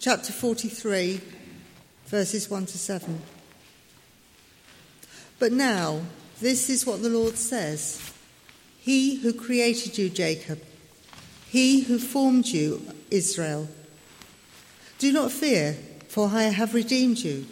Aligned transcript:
chapter 0.00 0.32
43, 0.32 1.20
verses 2.06 2.48
1 2.48 2.66
to 2.66 2.78
7. 2.78 3.20
But 5.40 5.50
now, 5.50 6.02
this 6.40 6.70
is 6.70 6.86
what 6.86 7.02
the 7.02 7.08
Lord 7.08 7.36
says 7.36 8.12
He 8.78 9.16
who 9.16 9.32
created 9.32 9.98
you, 9.98 10.08
Jacob, 10.08 10.62
he 11.48 11.80
who 11.80 11.98
formed 11.98 12.46
you, 12.46 12.82
Israel. 13.10 13.68
Do 14.98 15.12
not 15.12 15.32
fear, 15.32 15.76
for 16.08 16.28
I 16.28 16.44
have 16.44 16.74
redeemed 16.74 17.18
you. 17.18 17.46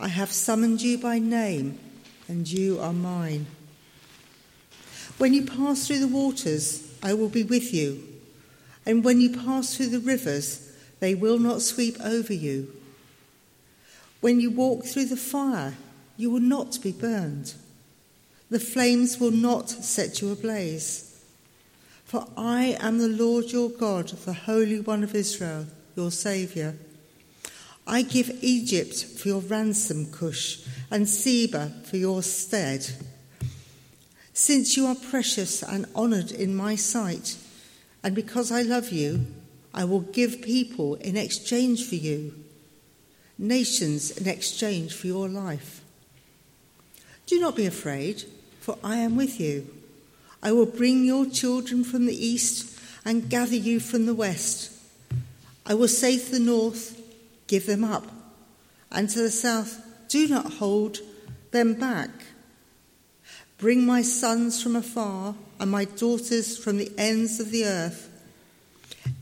I 0.00 0.08
have 0.08 0.32
summoned 0.32 0.82
you 0.82 0.98
by 0.98 1.18
name, 1.18 1.78
and 2.26 2.50
you 2.50 2.80
are 2.80 2.92
mine. 2.92 3.46
When 5.18 5.34
you 5.34 5.44
pass 5.44 5.86
through 5.86 6.00
the 6.00 6.08
waters, 6.08 6.92
I 7.02 7.14
will 7.14 7.28
be 7.28 7.44
with 7.44 7.72
you. 7.74 8.02
And 8.86 9.04
when 9.04 9.20
you 9.20 9.36
pass 9.36 9.76
through 9.76 9.88
the 9.88 10.00
rivers, 10.00 10.67
they 11.00 11.14
will 11.14 11.38
not 11.38 11.62
sweep 11.62 11.96
over 12.00 12.32
you. 12.32 12.72
When 14.20 14.40
you 14.40 14.50
walk 14.50 14.84
through 14.84 15.06
the 15.06 15.16
fire, 15.16 15.74
you 16.16 16.30
will 16.30 16.40
not 16.40 16.78
be 16.82 16.92
burned. 16.92 17.54
The 18.50 18.58
flames 18.58 19.20
will 19.20 19.30
not 19.30 19.70
set 19.70 20.20
you 20.20 20.32
ablaze. 20.32 21.22
For 22.04 22.26
I 22.36 22.76
am 22.80 22.98
the 22.98 23.08
Lord 23.08 23.52
your 23.52 23.68
God, 23.68 24.08
the 24.08 24.32
Holy 24.32 24.80
One 24.80 25.04
of 25.04 25.14
Israel, 25.14 25.66
your 25.94 26.10
Saviour. 26.10 26.74
I 27.86 28.02
give 28.02 28.30
Egypt 28.42 29.04
for 29.04 29.28
your 29.28 29.40
ransom, 29.40 30.10
Cush, 30.10 30.60
and 30.90 31.08
Seba 31.08 31.72
for 31.84 31.96
your 31.96 32.22
stead. 32.22 32.86
Since 34.32 34.76
you 34.76 34.86
are 34.86 34.94
precious 34.94 35.62
and 35.62 35.86
honoured 35.94 36.30
in 36.30 36.54
my 36.54 36.76
sight, 36.76 37.36
and 38.02 38.14
because 38.14 38.52
I 38.52 38.62
love 38.62 38.90
you, 38.90 39.26
I 39.74 39.84
will 39.84 40.00
give 40.00 40.42
people 40.42 40.94
in 40.96 41.16
exchange 41.16 41.86
for 41.86 41.94
you, 41.94 42.34
nations 43.38 44.10
in 44.10 44.26
exchange 44.26 44.94
for 44.94 45.06
your 45.06 45.28
life. 45.28 45.82
Do 47.26 47.38
not 47.38 47.56
be 47.56 47.66
afraid, 47.66 48.24
for 48.60 48.78
I 48.82 48.96
am 48.96 49.16
with 49.16 49.38
you. 49.38 49.68
I 50.42 50.52
will 50.52 50.66
bring 50.66 51.04
your 51.04 51.26
children 51.26 51.84
from 51.84 52.06
the 52.06 52.26
east 52.26 52.78
and 53.04 53.28
gather 53.28 53.56
you 53.56 53.80
from 53.80 54.06
the 54.06 54.14
west. 54.14 54.72
I 55.66 55.74
will 55.74 55.88
say 55.88 56.18
to 56.18 56.30
the 56.30 56.40
north, 56.40 56.94
Give 57.46 57.66
them 57.66 57.84
up, 57.84 58.06
and 58.90 59.08
to 59.10 59.20
the 59.20 59.30
south, 59.30 59.80
Do 60.08 60.28
not 60.28 60.54
hold 60.54 60.98
them 61.50 61.74
back. 61.74 62.10
Bring 63.58 63.84
my 63.84 64.02
sons 64.02 64.62
from 64.62 64.76
afar 64.76 65.34
and 65.58 65.70
my 65.70 65.84
daughters 65.84 66.56
from 66.56 66.78
the 66.78 66.92
ends 66.96 67.40
of 67.40 67.50
the 67.50 67.64
earth. 67.64 68.07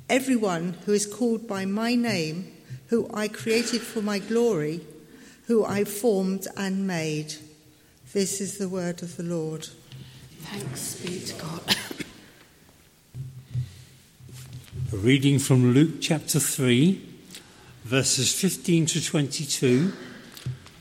Everyone 0.09 0.77
who 0.87 0.93
is 0.93 1.05
called 1.05 1.49
by 1.49 1.65
my 1.65 1.97
name, 1.97 2.53
who 2.89 3.11
I 3.13 3.27
created 3.27 3.81
for 3.81 4.01
my 4.01 4.21
glory, 4.21 4.83
who 5.47 5.65
I 5.65 5.83
formed 5.83 6.47
and 6.57 6.87
made. 6.87 7.35
This 8.13 8.41
is 8.41 8.59
the 8.59 8.69
word 8.69 9.03
of 9.03 9.17
the 9.17 9.25
Lord. 9.25 9.67
Thanks 10.43 10.95
be 11.01 11.19
to 11.19 11.35
God. 11.35 11.77
A 14.93 14.97
reading 14.97 15.41
from 15.41 15.75
Luke 15.75 16.01
chapter 16.01 16.39
3, 16.39 17.03
verses 17.83 18.33
15 18.33 18.87
to 18.87 19.05
22, 19.05 19.93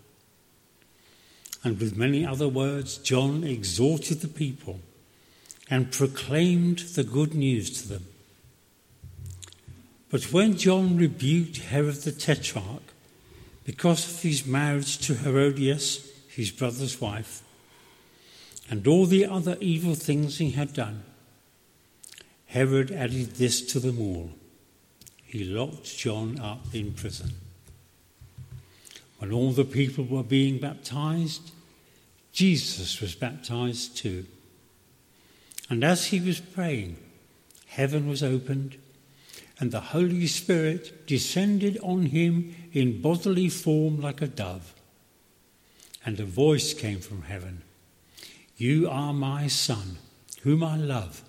And 1.64 1.80
with 1.80 1.96
many 1.96 2.26
other 2.26 2.48
words, 2.48 2.98
John 2.98 3.44
exhorted 3.44 4.22
the 4.22 4.28
people 4.28 4.80
and 5.70 5.92
proclaimed 5.92 6.80
the 6.80 7.04
good 7.04 7.34
news 7.34 7.82
to 7.82 7.88
them. 7.88 8.06
But 10.10 10.34
when 10.34 10.58
John 10.58 10.98
rebuked 10.98 11.58
Herod 11.58 11.96
the 11.96 12.12
Tetrarch 12.12 12.82
because 13.64 14.12
of 14.12 14.22
his 14.22 14.46
marriage 14.46 14.98
to 15.08 15.14
Herodias, 15.14 16.12
his 16.28 16.52
brother's 16.52 17.00
wife, 17.00 17.44
and 18.70 18.86
all 18.88 19.06
the 19.06 19.26
other 19.26 19.58
evil 19.62 19.96
things 19.96 20.38
he 20.38 20.52
had 20.52 20.74
done, 20.74 21.04
Herod 22.48 22.92
added 22.92 23.36
this 23.36 23.62
to 23.72 23.80
them 23.80 24.00
all. 24.02 24.32
He 25.24 25.46
locked 25.46 25.98
John 25.98 26.40
up 26.40 26.66
in 26.74 26.92
prison. 26.92 27.32
When 29.22 29.32
all 29.32 29.52
the 29.52 29.66
people 29.66 30.04
were 30.04 30.24
being 30.24 30.58
baptized, 30.58 31.52
Jesus 32.32 33.00
was 33.00 33.14
baptized 33.14 33.96
too. 33.96 34.26
And 35.70 35.84
as 35.84 36.08
he 36.08 36.20
was 36.20 36.40
praying, 36.40 36.98
heaven 37.68 38.10
was 38.10 38.24
opened, 38.24 38.78
and 39.60 39.70
the 39.70 39.80
Holy 39.80 40.26
Spirit 40.26 41.06
descended 41.06 41.78
on 41.84 42.08
him 42.08 42.56
in 42.74 43.00
bodily 43.00 43.48
form 43.48 44.02
like 44.02 44.24
a 44.24 44.28
dove. 44.28 44.74
And 46.04 46.20
a 46.20 46.26
voice 46.26 46.74
came 46.74 47.00
from 47.00 47.22
heaven 47.22 47.62
You 48.58 48.90
are 48.90 49.14
my 49.14 49.46
Son, 49.46 50.00
whom 50.42 50.64
I 50.64 50.78
love. 50.78 51.22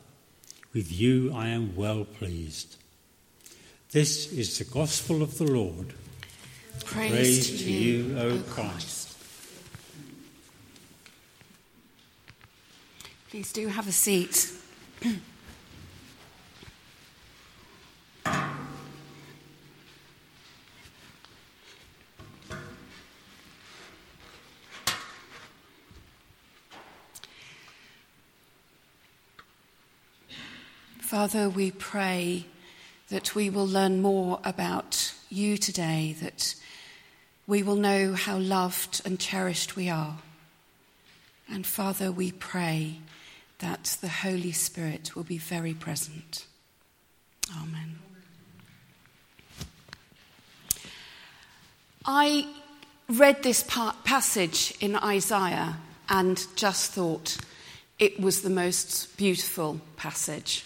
With 0.72 0.91
you 0.91 1.30
I 1.34 1.48
am 1.48 1.76
well 1.76 2.06
pleased. 2.06 2.76
This 3.91 4.32
is 4.32 4.56
the 4.56 4.64
gospel 4.64 5.22
of 5.22 5.36
the 5.36 5.44
Lord. 5.44 5.92
Praise, 6.84 7.10
Praise 7.10 7.62
to, 7.62 7.71
you, 7.72 8.19
O 8.19 8.28
O 8.28 8.38
Christ. 8.38 8.50
Christ. 8.50 9.09
Please 13.31 13.53
do 13.53 13.69
have 13.69 13.88
a 13.88 13.93
seat. 13.93 14.53
Father, 31.00 31.49
we 31.49 31.71
pray 31.71 32.47
that 33.10 33.34
we 33.34 33.51
will 33.51 33.66
learn 33.66 34.01
more 34.01 34.41
about 34.45 34.91
you 35.33 35.57
today, 35.57 36.17
that 36.21 36.55
we 37.47 37.63
will 37.63 37.77
know 37.77 38.15
how 38.15 38.39
loved 38.39 39.03
and 39.05 39.19
cherished 39.19 39.77
we 39.77 39.89
are. 39.89 40.19
And 41.51 41.67
Father, 41.67 42.13
we 42.13 42.33
pray 42.33 42.99
that 43.59 43.97
the 44.01 44.09
Holy 44.09 44.53
Spirit 44.53 45.15
will 45.15 45.25
be 45.25 45.39
very 45.39 45.75
present. 45.75 46.47
Amen. 47.51 47.99
I 52.05 52.49
read 53.09 53.43
this 53.43 53.63
pa- 53.63 53.97
passage 54.05 54.75
in 54.81 54.97
Isaiah 54.97 55.77
and 56.09 56.45
just 56.57 56.93
thought 56.93 57.37
it 57.99 58.19
was 58.19 58.43
the 58.43 58.51
most 58.51 59.17
beautiful 59.17 59.81
passage. 59.97 60.65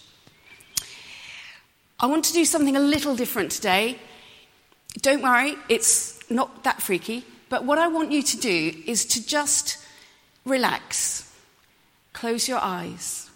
I 2.00 2.06
want 2.06 2.24
to 2.26 2.32
do 2.32 2.44
something 2.44 2.76
a 2.76 2.80
little 2.80 3.16
different 3.16 3.50
today. 3.50 3.98
Don't 5.00 5.22
worry, 5.22 5.56
it's 5.68 6.18
not 6.30 6.64
that 6.64 6.82
freaky. 6.82 7.24
But 7.48 7.64
what 7.64 7.78
I 7.78 7.88
want 7.88 8.12
you 8.12 8.22
to 8.22 8.36
do 8.36 8.72
is 8.86 9.04
to 9.06 9.24
just 9.24 9.78
relax, 10.44 11.32
close 12.12 12.48
your 12.48 12.58
eyes, 12.58 13.26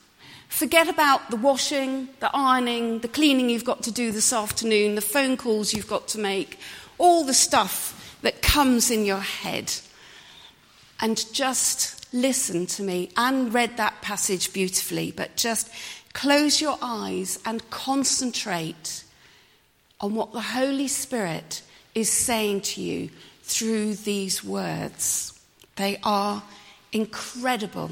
Forget 0.51 0.89
about 0.89 1.31
the 1.31 1.37
washing, 1.37 2.09
the 2.19 2.31
ironing, 2.35 2.99
the 2.99 3.09
cleaning 3.09 3.49
you've 3.49 3.65
got 3.65 3.85
to 3.85 3.93
do 3.93 4.11
this 4.11 4.33
afternoon, 4.33 4.97
the 4.97 5.01
phone 5.01 5.37
calls 5.37 5.73
you've 5.73 5.89
got 5.89 6.09
to 6.09 6.19
make, 6.19 6.59
all 6.99 7.25
the 7.25 7.33
stuff 7.33 8.19
that 8.23 8.43
comes 8.43 8.91
in 8.91 9.07
your 9.07 9.21
head. 9.21 9.73
And 10.99 11.25
just 11.33 12.13
listen 12.13 12.67
to 12.67 12.83
me. 12.83 13.11
Anne 13.17 13.53
read 13.53 13.77
that 13.77 14.03
passage 14.03 14.53
beautifully, 14.53 15.13
but 15.13 15.37
just 15.37 15.71
close 16.13 16.61
your 16.61 16.77
eyes 16.83 17.39
and 17.47 17.71
concentrate 17.71 19.05
on 20.01 20.15
what 20.15 20.33
the 20.33 20.41
Holy 20.41 20.89
Spirit 20.89 21.63
is 21.95 22.11
saying 22.11 22.63
to 22.63 22.81
you 22.81 23.11
through 23.43 23.95
these 23.95 24.43
words. 24.43 25.39
They 25.77 25.99
are 26.03 26.43
incredible. 26.93 27.91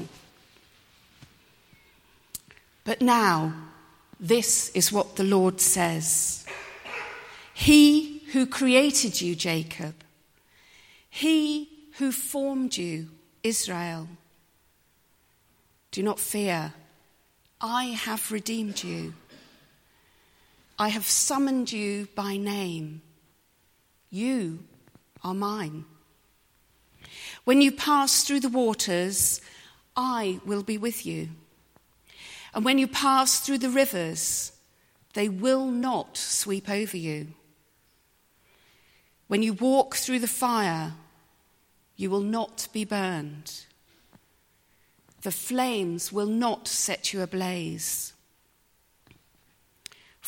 But 2.83 3.01
now, 3.01 3.53
this 4.19 4.69
is 4.69 4.91
what 4.91 5.15
the 5.15 5.23
Lord 5.23 5.61
says 5.61 6.45
He 7.53 8.23
who 8.31 8.45
created 8.45 9.21
you, 9.21 9.35
Jacob, 9.35 9.95
He 11.09 11.69
who 11.97 12.11
formed 12.11 12.77
you, 12.77 13.09
Israel. 13.43 14.07
Do 15.91 16.03
not 16.03 16.19
fear, 16.19 16.73
I 17.59 17.85
have 17.85 18.31
redeemed 18.31 18.83
you. 18.83 19.13
I 20.81 20.87
have 20.87 21.05
summoned 21.05 21.73
you 21.73 22.07
by 22.15 22.37
name. 22.37 23.01
You 24.09 24.59
are 25.21 25.33
mine. 25.33 25.83
When 27.43 27.61
you 27.61 27.73
pass 27.73 28.23
through 28.23 28.39
the 28.39 28.47
waters, 28.47 29.41
I 29.97 30.39
will 30.45 30.63
be 30.63 30.77
with 30.77 31.05
you. 31.05 31.29
And 32.53 32.63
when 32.63 32.77
you 32.77 32.87
pass 32.87 33.41
through 33.41 33.57
the 33.57 33.69
rivers, 33.69 34.53
they 35.15 35.27
will 35.27 35.65
not 35.65 36.15
sweep 36.15 36.69
over 36.69 36.95
you. 36.95 37.27
When 39.27 39.43
you 39.43 39.53
walk 39.53 39.95
through 39.95 40.19
the 40.19 40.27
fire, 40.27 40.93
you 41.97 42.09
will 42.09 42.21
not 42.21 42.69
be 42.71 42.85
burned. 42.85 43.65
The 45.23 45.31
flames 45.31 46.13
will 46.13 46.27
not 46.27 46.69
set 46.69 47.11
you 47.11 47.21
ablaze. 47.21 48.13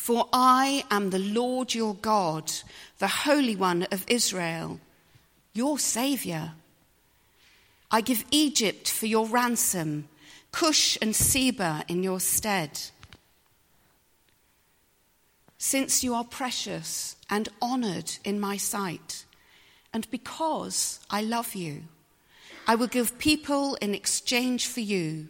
For 0.02 0.28
I 0.32 0.84
am 0.90 1.10
the 1.10 1.20
Lord 1.20 1.74
your 1.74 1.94
God, 1.94 2.50
the 2.98 3.06
Holy 3.06 3.54
One 3.54 3.84
of 3.92 4.04
Israel, 4.08 4.80
your 5.52 5.78
Saviour. 5.78 6.54
I 7.88 8.00
give 8.00 8.24
Egypt 8.32 8.90
for 8.90 9.06
your 9.06 9.28
ransom 9.28 10.08
Cush 10.50 10.98
and 11.00 11.14
Seba 11.14 11.84
in 11.86 12.02
your 12.02 12.18
stead. 12.18 12.80
Since 15.56 16.02
you 16.02 16.14
are 16.14 16.24
precious 16.24 17.14
and 17.30 17.48
honored 17.62 18.10
in 18.24 18.40
my 18.40 18.56
sight, 18.56 19.24
and 19.94 20.10
because 20.10 20.98
I 21.10 21.22
love 21.22 21.54
you, 21.54 21.84
I 22.66 22.74
will 22.74 22.88
give 22.88 23.18
people 23.18 23.76
in 23.76 23.94
exchange 23.94 24.66
for 24.66 24.80
you, 24.80 25.28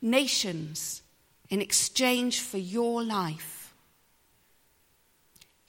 nations 0.00 1.02
in 1.48 1.60
exchange 1.60 2.38
for 2.38 2.58
your 2.58 3.02
life. 3.02 3.59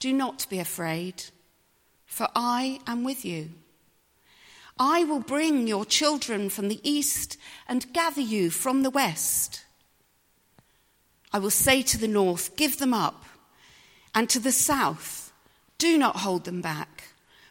Do 0.02 0.12
not 0.12 0.48
be 0.50 0.58
afraid, 0.58 1.26
for 2.06 2.26
I 2.34 2.80
am 2.88 3.04
with 3.04 3.24
you. 3.24 3.50
I 4.76 5.04
will 5.04 5.20
bring 5.20 5.68
your 5.68 5.84
children 5.84 6.50
from 6.50 6.66
the 6.66 6.80
east 6.82 7.36
and 7.68 7.92
gather 7.92 8.20
you 8.20 8.50
from 8.50 8.82
the 8.82 8.90
west. 8.90 9.64
I 11.32 11.38
will 11.38 11.50
say 11.50 11.82
to 11.82 11.98
the 11.98 12.08
north, 12.08 12.56
Give 12.56 12.78
them 12.78 12.92
up, 12.92 13.26
and 14.12 14.28
to 14.30 14.40
the 14.40 14.50
south, 14.50 15.32
Do 15.78 15.96
not 15.96 16.16
hold 16.16 16.46
them 16.46 16.60
back. 16.60 17.04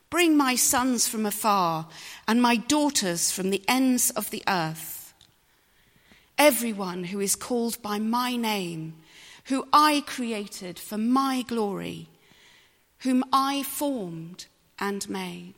Bring 0.10 0.36
my 0.36 0.56
sons 0.56 1.08
from 1.08 1.26
afar 1.26 1.88
and 2.28 2.42
my 2.42 2.58
daughters 2.58 3.32
from 3.32 3.52
the 3.52 3.64
ends 3.66 4.10
of 4.10 4.30
the 4.30 4.44
earth. 4.46 5.14
Everyone 6.38 7.06
who 7.06 7.22
is 7.22 7.38
called 7.38 7.82
by 7.82 7.98
my 7.98 8.36
name, 8.36 8.96
who 9.46 9.70
I 9.72 10.04
created 10.06 10.78
for 10.78 10.98
my 10.98 11.46
glory, 11.48 12.10
whom 13.02 13.24
I 13.32 13.64
formed 13.64 14.46
and 14.80 15.08
made. 15.10 15.56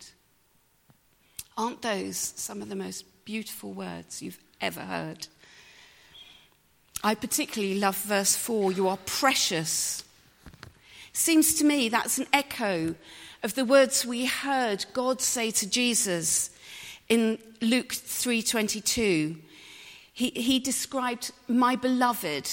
Aren't 1.58 1.82
those 1.82 2.18
some 2.18 2.62
of 2.62 2.70
the 2.70 2.76
most 2.76 3.06
beautiful 3.26 3.74
words 3.74 4.22
you've 4.22 4.40
ever 4.60 4.82
heard? 4.82 5.28
I 7.04 7.16
particularly 7.16 7.80
love 7.80 7.98
verse 7.98 8.36
4 8.36 8.72
you 8.72 8.88
are 8.88 8.98
precious. 9.06 10.04
Seems 11.12 11.56
to 11.56 11.66
me 11.66 11.90
that's 11.90 12.18
an 12.18 12.28
echo 12.34 12.96
of 13.44 13.56
the 13.56 13.66
words 13.66 14.06
we 14.06 14.26
heard 14.26 14.86
God 14.94 15.22
say 15.22 15.52
to 15.52 15.70
Jesus 15.70 16.50
in 17.10 17.38
Luke 17.62 17.94
3:22. 17.94 19.38
He, 20.14 20.30
he 20.30 20.60
described 20.60 21.32
my 21.48 21.76
beloved, 21.76 22.50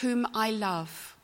whom 0.00 0.26
I 0.34 0.50
love. 0.50 1.15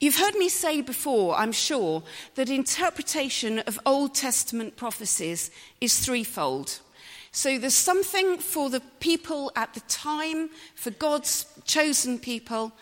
You've 0.00 0.16
heard 0.16 0.34
me 0.34 0.48
say 0.48 0.80
before, 0.80 1.36
I'm 1.36 1.52
sure, 1.52 2.02
that 2.34 2.48
interpretation 2.48 3.58
of 3.60 3.78
Old 3.84 4.14
Testament 4.14 4.76
prophecies 4.76 5.50
is 5.78 5.98
threefold. 6.00 6.80
So 7.32 7.58
there's 7.58 7.74
something 7.74 8.38
for 8.38 8.70
the 8.70 8.80
people 9.00 9.52
at 9.54 9.74
the 9.74 9.80
time, 9.80 10.48
for 10.74 10.90
God's 10.90 11.44
chosen 11.64 12.18
people. 12.18 12.72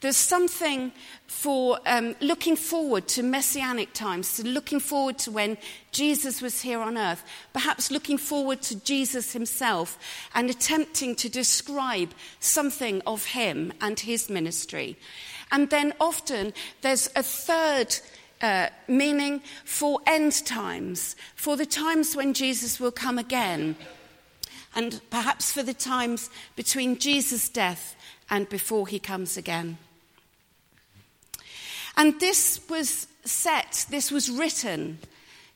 There's 0.00 0.16
something 0.16 0.92
for 1.26 1.78
um, 1.86 2.16
looking 2.20 2.56
forward 2.56 3.06
to 3.08 3.22
messianic 3.22 3.92
times, 3.92 4.36
to 4.36 4.48
looking 4.48 4.80
forward 4.80 5.18
to 5.18 5.30
when 5.30 5.58
Jesus 5.92 6.40
was 6.40 6.62
here 6.62 6.80
on 6.80 6.96
earth, 6.96 7.22
perhaps 7.52 7.90
looking 7.90 8.16
forward 8.16 8.62
to 8.62 8.82
Jesus 8.82 9.34
himself 9.34 9.98
and 10.34 10.48
attempting 10.48 11.14
to 11.16 11.28
describe 11.28 12.14
something 12.40 13.02
of 13.06 13.26
him 13.26 13.74
and 13.80 14.00
his 14.00 14.30
ministry. 14.30 14.96
And 15.52 15.70
then 15.70 15.92
often 16.00 16.54
there's 16.80 17.08
a 17.14 17.22
third 17.22 17.94
uh, 18.40 18.68
meaning 18.88 19.42
for 19.64 20.00
end 20.06 20.44
times, 20.44 21.14
for 21.36 21.56
the 21.56 21.66
times 21.66 22.16
when 22.16 22.34
Jesus 22.34 22.80
will 22.80 22.90
come 22.90 23.18
again, 23.18 23.76
and 24.74 25.00
perhaps 25.10 25.52
for 25.52 25.62
the 25.62 25.74
times 25.74 26.30
between 26.56 26.98
Jesus' 26.98 27.48
death 27.48 27.94
and 28.30 28.48
before 28.48 28.88
he 28.88 28.98
comes 28.98 29.36
again. 29.36 29.78
And 31.96 32.18
this 32.18 32.60
was 32.70 33.06
set, 33.24 33.86
this 33.90 34.10
was 34.10 34.30
written 34.30 34.98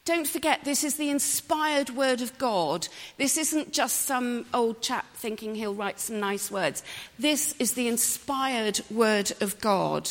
don't 0.07 0.27
forget, 0.27 0.65
this 0.65 0.85
is 0.85 0.97
the 0.97 1.11
inspired 1.11 1.91
word 1.91 2.21
of 2.21 2.39
God. 2.39 2.87
This 3.19 3.37
isn't 3.37 3.73
just 3.73 4.03
some 4.03 4.47
old 4.55 4.81
chap 4.81 5.05
thinking 5.15 5.57
he'll 5.57 5.75
write 5.75 5.99
some 5.99 6.21
nice 6.21 6.49
words. 6.49 6.85
This 7.19 7.57
is 7.59 7.73
the 7.73 7.89
inspired 7.89 8.81
word 8.89 9.33
of 9.41 9.61
God. 9.61 10.09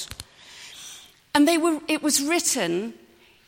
And 1.34 1.48
they 1.48 1.58
were, 1.58 1.80
it 1.88 2.04
was 2.04 2.22
written 2.22 2.94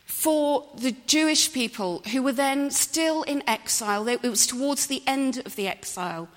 for 0.05 0.65
the 0.73 0.95
Jewish 1.05 1.51
people 1.51 2.01
who 2.13 2.23
were 2.23 2.31
then 2.31 2.71
still 2.71 3.23
in 3.23 3.43
exile. 3.45 4.07
It 4.07 4.23
was 4.23 4.47
towards 4.47 4.87
the 4.87 5.03
end 5.05 5.45
of 5.45 5.57
the 5.57 5.67
exile. 5.67 6.29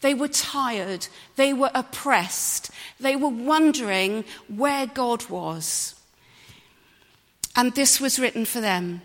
They 0.00 0.12
were 0.12 0.26
tired. 0.26 1.06
They 1.36 1.52
were 1.52 1.70
oppressed. 1.72 2.72
They 2.98 3.14
were 3.14 3.28
wondering 3.28 4.24
where 4.48 4.86
God 4.88 5.28
was. 5.30 5.94
And 7.54 7.76
this 7.76 8.00
was 8.00 8.18
written 8.18 8.44
for 8.44 8.60
them. 8.60 9.02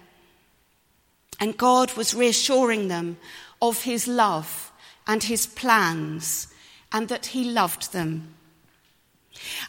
And 1.40 1.58
God 1.58 1.94
was 1.94 2.14
reassuring 2.14 2.88
them 2.88 3.18
of 3.62 3.84
his 3.84 4.08
love 4.08 4.72
and 5.06 5.24
his 5.24 5.46
plans 5.46 6.48
and 6.92 7.08
that 7.10 7.28
he 7.28 7.44
loved 7.44 7.94
them. 7.94 8.34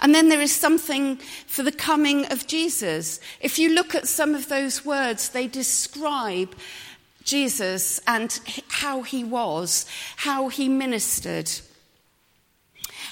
And 0.01 0.15
then 0.15 0.29
there 0.29 0.41
is 0.41 0.55
something 0.55 1.17
for 1.47 1.63
the 1.63 1.73
coming 1.73 2.25
of 2.33 2.47
Jesus. 2.47 3.21
If 3.41 3.59
you 3.59 3.75
look 3.75 3.95
at 3.95 4.09
some 4.09 4.35
of 4.35 4.49
those 4.49 4.85
words, 4.85 5.29
they 5.29 5.47
describe 5.47 6.55
Jesus 7.23 8.01
and 8.07 8.41
how 8.69 9.03
he 9.03 9.25
was, 9.25 9.87
how 10.17 10.49
he 10.49 10.69
ministered. 10.69 11.51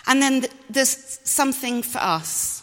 And 0.06 0.22
then 0.22 0.46
there's 0.70 1.20
something 1.24 1.82
for 1.82 1.98
us. 1.98 2.62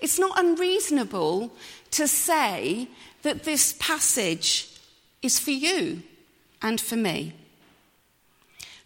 It's 0.00 0.18
not 0.18 0.38
unreasonable 0.38 1.52
to 1.90 2.08
say 2.08 2.88
that 3.22 3.44
this 3.44 3.74
passage 3.78 4.68
is 5.22 5.38
for 5.38 5.50
you 5.50 6.02
and 6.62 6.80
for 6.80 6.96
me. 6.96 7.34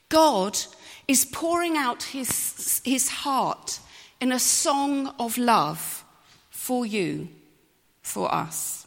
God 0.09 0.59
is 1.07 1.25
pouring 1.25 1.77
out 1.77 2.03
his, 2.05 2.81
his 2.85 3.09
heart 3.09 3.81
in 4.21 4.33
a 4.33 4.39
song 4.39 5.15
of 5.19 5.37
love 5.37 6.05
for 6.51 6.87
you, 6.87 7.29
for 8.03 8.33
us. 8.33 8.87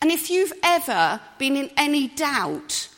And 0.00 0.10
if 0.10 0.30
you've 0.30 0.52
ever 0.62 1.20
been 1.38 1.56
in 1.56 1.70
any 1.76 2.08
doubt 2.08 2.88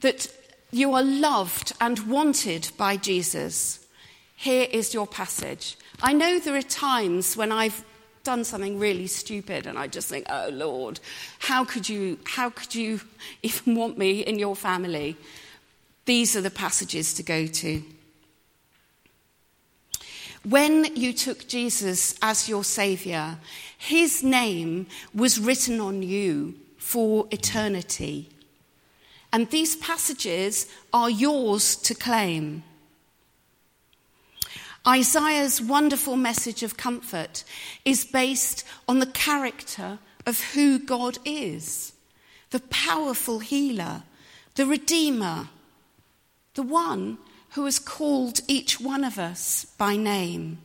that 0.00 0.28
you 0.70 0.94
are 0.94 1.02
loved 1.02 1.72
and 1.80 2.08
wanted 2.08 2.70
by 2.76 2.96
Jesus, 2.96 3.86
here 4.36 4.66
is 4.70 4.92
your 4.92 5.06
passage. 5.06 5.76
I 6.02 6.12
know 6.12 6.38
there 6.38 6.56
are 6.56 6.62
times 6.62 7.36
when 7.36 7.52
I've 7.52 7.84
done 8.24 8.44
something 8.44 8.78
really 8.78 9.06
stupid 9.06 9.66
and 9.66 9.78
I 9.78 9.86
just 9.86 10.08
think, 10.08 10.26
oh 10.30 10.50
Lord, 10.52 11.00
how 11.38 11.64
could 11.64 11.88
you, 11.88 12.18
how 12.24 12.50
could 12.50 12.74
you 12.74 13.00
even 13.42 13.74
want 13.74 13.98
me 13.98 14.20
in 14.20 14.38
your 14.38 14.56
family? 14.56 15.16
These 16.04 16.36
are 16.36 16.40
the 16.40 16.50
passages 16.50 17.14
to 17.14 17.22
go 17.22 17.46
to. 17.46 17.82
When 20.44 20.96
you 20.96 21.12
took 21.12 21.46
Jesus 21.46 22.16
as 22.20 22.48
your 22.48 22.64
Saviour, 22.64 23.38
his 23.78 24.24
name 24.24 24.88
was 25.14 25.38
written 25.38 25.80
on 25.80 26.02
you 26.02 26.54
for 26.78 27.28
eternity. 27.30 28.28
And 29.32 29.48
these 29.50 29.76
passages 29.76 30.66
are 30.92 31.08
yours 31.08 31.76
to 31.76 31.94
claim. 31.94 32.64
Isaiah's 34.86 35.62
wonderful 35.62 36.16
message 36.16 36.62
of 36.62 36.76
comfort 36.76 37.44
is 37.84 38.04
based 38.04 38.64
on 38.88 38.98
the 38.98 39.06
character 39.06 39.98
of 40.26 40.40
who 40.52 40.78
God 40.78 41.18
is 41.24 41.92
the 42.50 42.60
powerful 42.60 43.38
healer, 43.38 44.02
the 44.56 44.66
redeemer, 44.66 45.48
the 46.52 46.62
one 46.62 47.16
who 47.52 47.64
has 47.64 47.78
called 47.78 48.40
each 48.46 48.78
one 48.78 49.04
of 49.04 49.18
us 49.18 49.64
by 49.78 49.96
name. 49.96 50.58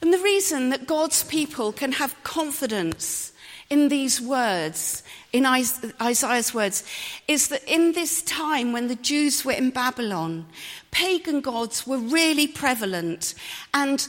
And 0.00 0.12
the 0.12 0.18
reason 0.18 0.70
that 0.70 0.86
God's 0.86 1.24
people 1.24 1.72
can 1.72 1.92
have 1.92 2.22
confidence 2.22 3.32
in 3.70 3.88
these 3.88 4.20
words, 4.20 5.02
in 5.32 5.44
Isaiah's 5.44 6.54
words, 6.54 6.84
is 7.26 7.48
that 7.48 7.62
in 7.66 7.92
this 7.92 8.22
time 8.22 8.72
when 8.72 8.88
the 8.88 8.94
Jews 8.96 9.44
were 9.44 9.52
in 9.52 9.70
Babylon, 9.70 10.46
pagan 10.90 11.40
gods 11.40 11.86
were 11.86 11.98
really 11.98 12.46
prevalent, 12.46 13.34
and 13.74 14.08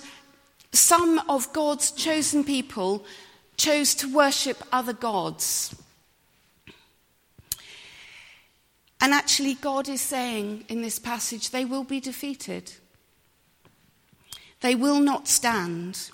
some 0.71 1.21
of 1.27 1.51
God's 1.51 1.91
chosen 1.91 2.43
people 2.43 3.05
chose 3.57 3.93
to 3.95 4.13
worship 4.13 4.63
other 4.71 4.93
gods. 4.93 5.75
And 9.01 9.13
actually, 9.13 9.55
God 9.55 9.87
is 9.87 10.01
saying 10.01 10.65
in 10.67 10.81
this 10.81 10.99
passage, 10.99 11.51
they 11.51 11.65
will 11.65 11.85
be 11.85 11.99
defeated. 11.99 12.73
They 14.61 14.75
will 14.75 14.99
not 14.99 15.27
stand. 15.27 16.11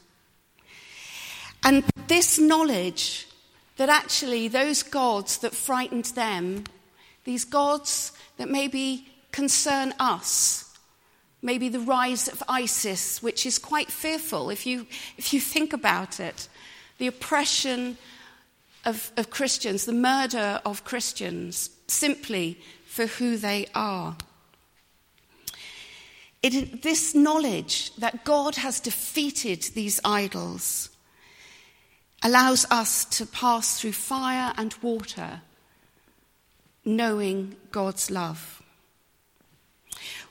And 1.63 1.83
this 2.07 2.37
knowledge 2.37 3.27
that 3.77 3.89
actually 3.89 4.47
those 4.47 4.83
gods 4.83 5.37
that 5.39 5.53
frightened 5.53 6.05
them, 6.05 6.63
these 7.23 7.43
gods 7.43 8.11
that 8.37 8.49
maybe 8.49 9.07
concern 9.31 9.93
us, 9.99 10.73
maybe 11.41 11.69
the 11.69 11.79
rise 11.79 12.27
of 12.27 12.41
ISIS, 12.47 13.21
which 13.21 13.45
is 13.45 13.59
quite 13.59 13.91
fearful 13.91 14.49
if 14.49 14.65
you, 14.65 14.87
if 15.17 15.33
you 15.33 15.39
think 15.39 15.73
about 15.73 16.19
it, 16.19 16.47
the 16.97 17.07
oppression 17.07 17.97
of, 18.85 19.11
of 19.17 19.29
Christians, 19.29 19.85
the 19.85 19.93
murder 19.93 20.61
of 20.65 20.85
Christians, 20.85 21.69
simply 21.87 22.59
for 22.85 23.07
who 23.07 23.35
they 23.35 23.67
are. 23.75 24.15
It, 26.41 26.83
this 26.83 27.15
knowledge 27.15 27.93
that 27.95 28.23
God 28.23 28.55
has 28.55 28.79
defeated 28.79 29.63
these 29.73 29.99
idols 30.05 30.89
allows 32.23 32.65
us 32.71 33.05
to 33.05 33.25
pass 33.25 33.79
through 33.79 33.91
fire 33.91 34.53
and 34.57 34.73
water, 34.81 35.41
knowing 36.83 37.55
God's 37.71 38.09
love. 38.09 38.61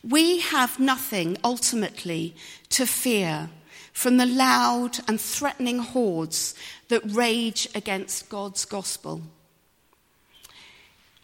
We 0.03 0.41
have 0.41 0.79
nothing 0.79 1.39
ultimately 1.43 2.35
to 2.71 2.87
fear 2.87 3.51
from 3.93 4.17
the 4.17 4.27
loud 4.27 4.99
and 5.09 5.21
threatening 5.21 5.79
hordes 5.79 6.55
that 6.89 7.03
rage 7.05 7.69
against 7.75 8.29
God's 8.29 8.65
gospel. 8.65 9.23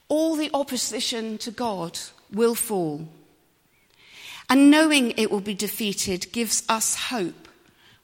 All 0.08 0.36
the 0.36 0.50
opposition 0.54 1.38
to 1.38 1.50
God 1.50 1.98
will 2.32 2.54
fall 2.54 3.08
and 4.50 4.68
knowing 4.68 5.12
it 5.12 5.30
will 5.30 5.40
be 5.40 5.54
defeated 5.54 6.32
gives 6.32 6.64
us 6.68 6.96
hope, 6.96 7.48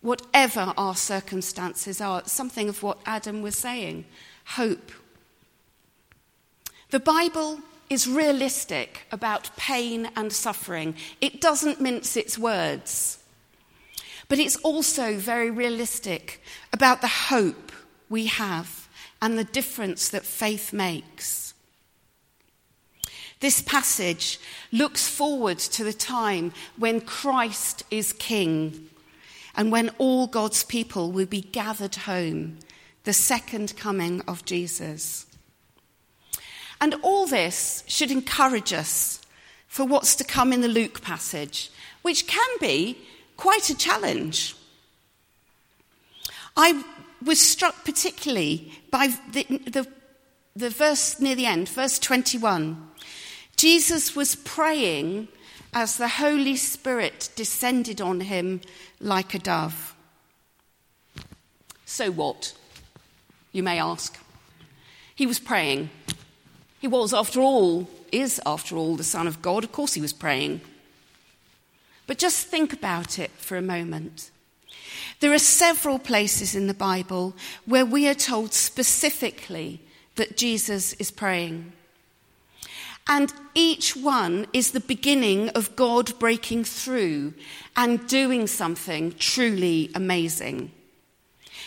whatever 0.06 0.72
our 0.76 0.94
circumstances 0.94 2.00
are. 2.00 2.22
Something 2.26 2.68
of 2.68 2.82
what 2.82 2.98
Adam 3.04 3.42
was 3.42 3.58
saying 3.58 4.04
hope. 4.44 4.92
The 6.90 7.00
Bible 7.00 7.58
is 7.90 8.06
realistic 8.06 9.06
about 9.10 9.56
pain 9.56 10.08
and 10.14 10.32
suffering, 10.32 10.94
it 11.20 11.40
doesn't 11.40 11.80
mince 11.80 12.16
its 12.16 12.38
words. 12.38 13.18
But 14.28 14.38
it's 14.38 14.56
also 14.56 15.16
very 15.16 15.50
realistic 15.50 16.42
about 16.72 17.00
the 17.00 17.08
hope 17.08 17.72
we 18.08 18.26
have 18.26 18.88
and 19.20 19.36
the 19.36 19.44
difference 19.44 20.08
that 20.08 20.24
faith 20.24 20.72
makes. 20.72 21.54
This 23.40 23.60
passage 23.62 24.38
looks 24.72 25.08
forward 25.08 25.58
to 25.58 25.84
the 25.84 25.92
time 25.92 26.52
when 26.76 27.00
Christ 27.00 27.84
is 27.90 28.12
King 28.12 28.88
and 29.56 29.72
when 29.72 29.90
all 29.98 30.26
God's 30.26 30.62
people 30.64 31.10
will 31.10 31.26
be 31.26 31.40
gathered 31.40 31.94
home, 31.94 32.58
the 33.04 33.12
second 33.12 33.76
coming 33.76 34.20
of 34.22 34.44
Jesus. 34.44 35.26
And 36.80 36.94
all 37.02 37.26
this 37.26 37.82
should 37.86 38.10
encourage 38.10 38.72
us 38.72 39.20
for 39.66 39.84
what's 39.84 40.16
to 40.16 40.24
come 40.24 40.52
in 40.52 40.60
the 40.60 40.68
Luke 40.68 41.00
passage, 41.00 41.70
which 42.02 42.26
can 42.26 42.48
be 42.60 42.98
quite 43.36 43.70
a 43.70 43.76
challenge. 43.76 44.54
I 46.56 46.84
was 47.24 47.40
struck 47.40 47.84
particularly 47.84 48.72
by 48.90 49.08
the, 49.32 49.44
the, 49.66 49.86
the 50.54 50.70
verse 50.70 51.18
near 51.20 51.34
the 51.34 51.46
end, 51.46 51.68
verse 51.68 51.98
21 51.98 52.82
Jesus 53.56 54.14
was 54.14 54.34
praying 54.34 55.28
as 55.74 55.96
the 55.96 56.08
Holy 56.08 56.56
Spirit 56.56 57.30
descended 57.36 58.00
on 58.00 58.20
him 58.20 58.60
like 59.00 59.34
a 59.34 59.38
dove. 59.38 59.94
So 61.84 62.10
what? 62.10 62.54
You 63.52 63.62
may 63.62 63.78
ask. 63.78 64.18
He 65.14 65.26
was 65.26 65.38
praying. 65.38 65.90
He 66.80 66.88
was, 66.88 67.14
after 67.14 67.40
all, 67.40 67.88
is, 68.12 68.40
after 68.44 68.76
all, 68.76 68.96
the 68.96 69.04
Son 69.04 69.26
of 69.26 69.40
God. 69.42 69.64
Of 69.64 69.72
course, 69.72 69.94
he 69.94 70.00
was 70.00 70.12
praying. 70.12 70.60
But 72.06 72.18
just 72.18 72.46
think 72.46 72.72
about 72.72 73.18
it 73.18 73.30
for 73.32 73.56
a 73.56 73.62
moment. 73.62 74.30
There 75.20 75.32
are 75.32 75.38
several 75.38 75.98
places 75.98 76.54
in 76.54 76.66
the 76.66 76.74
Bible 76.74 77.34
where 77.64 77.86
we 77.86 78.06
are 78.08 78.14
told 78.14 78.52
specifically 78.52 79.80
that 80.16 80.36
Jesus 80.36 80.92
is 80.94 81.10
praying. 81.10 81.72
And 83.08 83.32
each 83.54 83.94
one 83.94 84.46
is 84.52 84.72
the 84.72 84.80
beginning 84.80 85.48
of 85.50 85.76
God 85.76 86.18
breaking 86.18 86.64
through 86.64 87.34
and 87.76 88.06
doing 88.08 88.46
something 88.46 89.12
truly 89.12 89.90
amazing. 89.94 90.72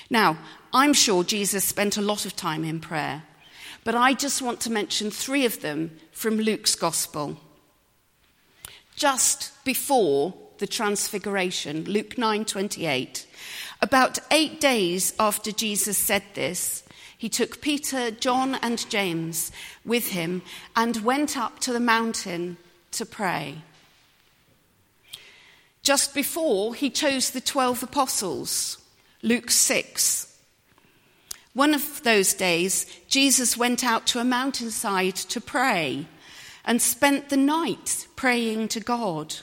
Now, 0.09 0.37
I'm 0.73 0.93
sure 0.93 1.23
Jesus 1.23 1.63
spent 1.63 1.97
a 1.97 2.01
lot 2.01 2.25
of 2.25 2.35
time 2.35 2.63
in 2.63 2.79
prayer, 2.79 3.23
but 3.83 3.95
I 3.95 4.13
just 4.13 4.41
want 4.41 4.59
to 4.61 4.71
mention 4.71 5.11
three 5.11 5.45
of 5.45 5.61
them 5.61 5.97
from 6.11 6.37
Luke's 6.37 6.75
Gospel. 6.75 7.39
Just 8.95 9.53
before 9.63 10.33
the 10.57 10.67
transfiguration, 10.67 11.85
Luke 11.85 12.17
9:28, 12.17 13.25
about 13.81 14.19
8 14.29 14.59
days 14.59 15.13
after 15.17 15.53
Jesus 15.53 15.97
said 15.97 16.23
this, 16.33 16.83
he 17.19 17.27
took 17.27 17.59
Peter, 17.59 18.11
John, 18.11 18.55
and 18.55 18.89
James 18.89 19.51
with 19.83 20.11
him 20.11 20.41
and 20.73 21.03
went 21.03 21.37
up 21.37 21.59
to 21.59 21.73
the 21.73 21.79
mountain 21.81 22.55
to 22.91 23.05
pray. 23.05 23.55
Just 25.83 26.15
before, 26.15 26.73
he 26.73 26.89
chose 26.89 27.31
the 27.31 27.41
12 27.41 27.83
apostles, 27.83 28.77
Luke 29.21 29.51
6. 29.51 30.33
One 31.53 31.73
of 31.73 32.01
those 32.03 32.33
days, 32.33 32.85
Jesus 33.09 33.57
went 33.57 33.83
out 33.83 34.07
to 34.07 34.19
a 34.19 34.23
mountainside 34.23 35.17
to 35.17 35.41
pray 35.41 36.07
and 36.63 36.81
spent 36.81 37.27
the 37.27 37.35
night 37.35 38.07
praying 38.15 38.69
to 38.69 38.79
God. 38.79 39.35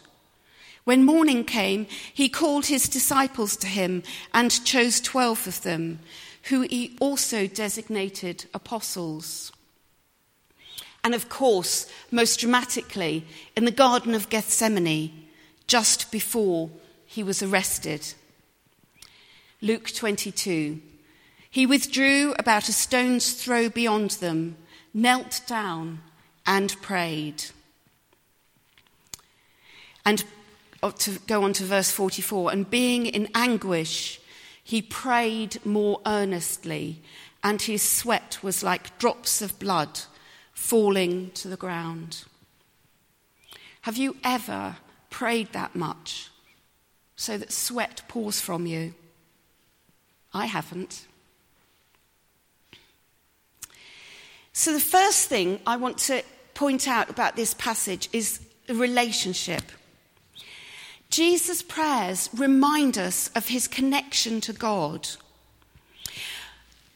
When 0.85 1.05
morning 1.05 1.45
came, 1.45 1.85
he 2.15 2.31
called 2.31 2.67
his 2.67 2.89
disciples 2.89 3.55
to 3.59 3.67
him 3.67 4.03
and 4.33 4.65
chose 4.65 4.99
12 4.99 5.47
of 5.47 5.61
them 5.61 5.99
who 6.49 6.63
he 6.63 6.97
also 7.01 7.47
designated 7.47 8.47
apostles. 8.55 9.53
And 11.03 11.15
of 11.15 11.29
course, 11.29 11.91
most 12.11 12.41
dramatically, 12.41 13.25
in 13.57 13.65
the 13.65 13.71
Garden 13.71 14.15
of 14.15 14.29
Gethsemane, 14.29 15.13
just 15.67 16.11
before 16.11 16.71
he 17.05 17.23
was 17.23 17.43
arrested. 17.43 18.15
Luke 19.61 19.91
22. 19.93 20.81
He 21.51 21.67
withdrew 21.67 22.35
about 22.39 22.69
a 22.69 22.73
stone's 22.73 23.33
throw 23.33 23.69
beyond 23.69 24.11
them, 24.13 24.57
knelt 24.93 25.41
down, 25.47 26.01
and 26.47 26.81
prayed. 26.83 27.45
And 30.05 30.23
oh, 30.83 30.91
to 30.91 31.19
go 31.27 31.43
on 31.43 31.55
to 31.55 31.65
verse 31.65 31.91
44 31.91 32.53
and 32.53 32.71
being 32.71 33.07
in 33.07 33.29
anguish, 33.35 34.21
he 34.67 34.83
prayed 34.83 35.65
more 35.65 36.01
earnestly, 36.05 37.01
and 37.41 37.63
his 37.63 37.83
sweat 37.83 38.41
was 38.43 38.65
like 38.65 38.99
drops 38.99 39.41
of 39.41 39.61
blood 39.61 40.01
falling 40.53 41.31
to 41.35 41.47
the 41.47 41.57
ground. 41.57 42.25
Have 43.83 43.97
you 43.97 44.17
ever 44.25 44.79
prayed 45.09 45.53
that 45.53 45.77
much 45.77 46.31
so 47.15 47.39
that 47.39 47.53
sweat 47.53 48.03
pours 48.09 48.41
from 48.41 48.67
you? 48.67 48.95
I 50.35 50.47
haven't. 50.47 51.07
So, 54.53 54.73
the 54.73 54.81
first 54.81 55.29
thing 55.29 55.61
I 55.65 55.77
want 55.77 55.99
to 55.99 56.25
point 56.55 56.89
out 56.89 57.09
about 57.09 57.37
this 57.37 57.55
passage 57.55 58.09
is 58.13 58.41
the 58.67 58.75
relationship. 58.75 59.63
Jesus' 61.11 61.63
prayers 61.63 62.29
remind 62.35 62.99
us 62.99 63.31
of 63.35 63.49
his 63.49 63.69
connection 63.69 64.41
to 64.43 64.53
God. 64.53 65.09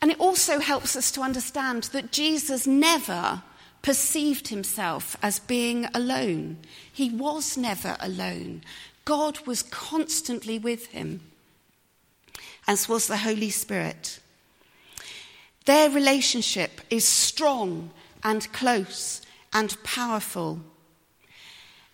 And 0.02 0.10
it 0.10 0.20
also 0.20 0.58
helps 0.60 0.96
us 0.96 1.10
to 1.12 1.20
understand 1.20 1.84
that 1.84 2.12
Jesus 2.12 2.66
never 2.66 3.42
perceived 3.82 4.48
himself 4.48 5.16
as 5.22 5.38
being 5.38 5.86
alone. 5.94 6.58
He 6.92 7.10
was 7.10 7.56
never 7.56 7.96
alone. 8.00 8.62
God 9.04 9.46
was 9.46 9.62
constantly 9.62 10.58
with 10.58 10.86
him, 10.88 11.20
as 12.66 12.88
was 12.88 13.06
the 13.06 13.18
Holy 13.18 13.50
Spirit. 13.50 14.20
Their 15.64 15.90
relationship 15.90 16.80
is 16.90 17.06
strong 17.06 17.90
and 18.22 18.50
close 18.52 19.22
and 19.52 19.82
powerful. 19.82 20.60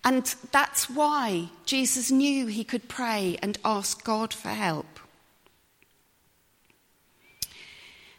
And 0.07 0.37
that's 0.53 0.89
why 0.89 1.49
Jesus 1.65 2.13
knew 2.13 2.47
he 2.47 2.63
could 2.63 2.87
pray 2.87 3.39
and 3.43 3.59
ask 3.65 4.05
God 4.05 4.33
for 4.33 4.51
help. 4.51 5.01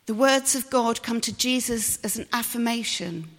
The 0.06 0.14
words 0.14 0.54
of 0.54 0.70
God 0.70 1.02
come 1.02 1.22
to 1.22 1.36
Jesus 1.36 1.98
as 2.04 2.18
an 2.18 2.28
affirmation, 2.34 3.30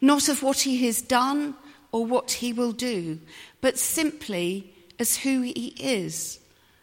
not 0.00 0.28
of 0.28 0.42
what 0.42 0.62
he 0.62 0.84
has 0.86 1.00
done 1.02 1.54
or 1.92 2.04
what 2.04 2.32
he 2.32 2.52
will 2.52 2.72
do, 2.72 3.20
but 3.60 3.78
simply 3.78 4.74
as 4.98 5.18
who 5.18 5.42
he 5.42 5.76
is, 5.78 6.40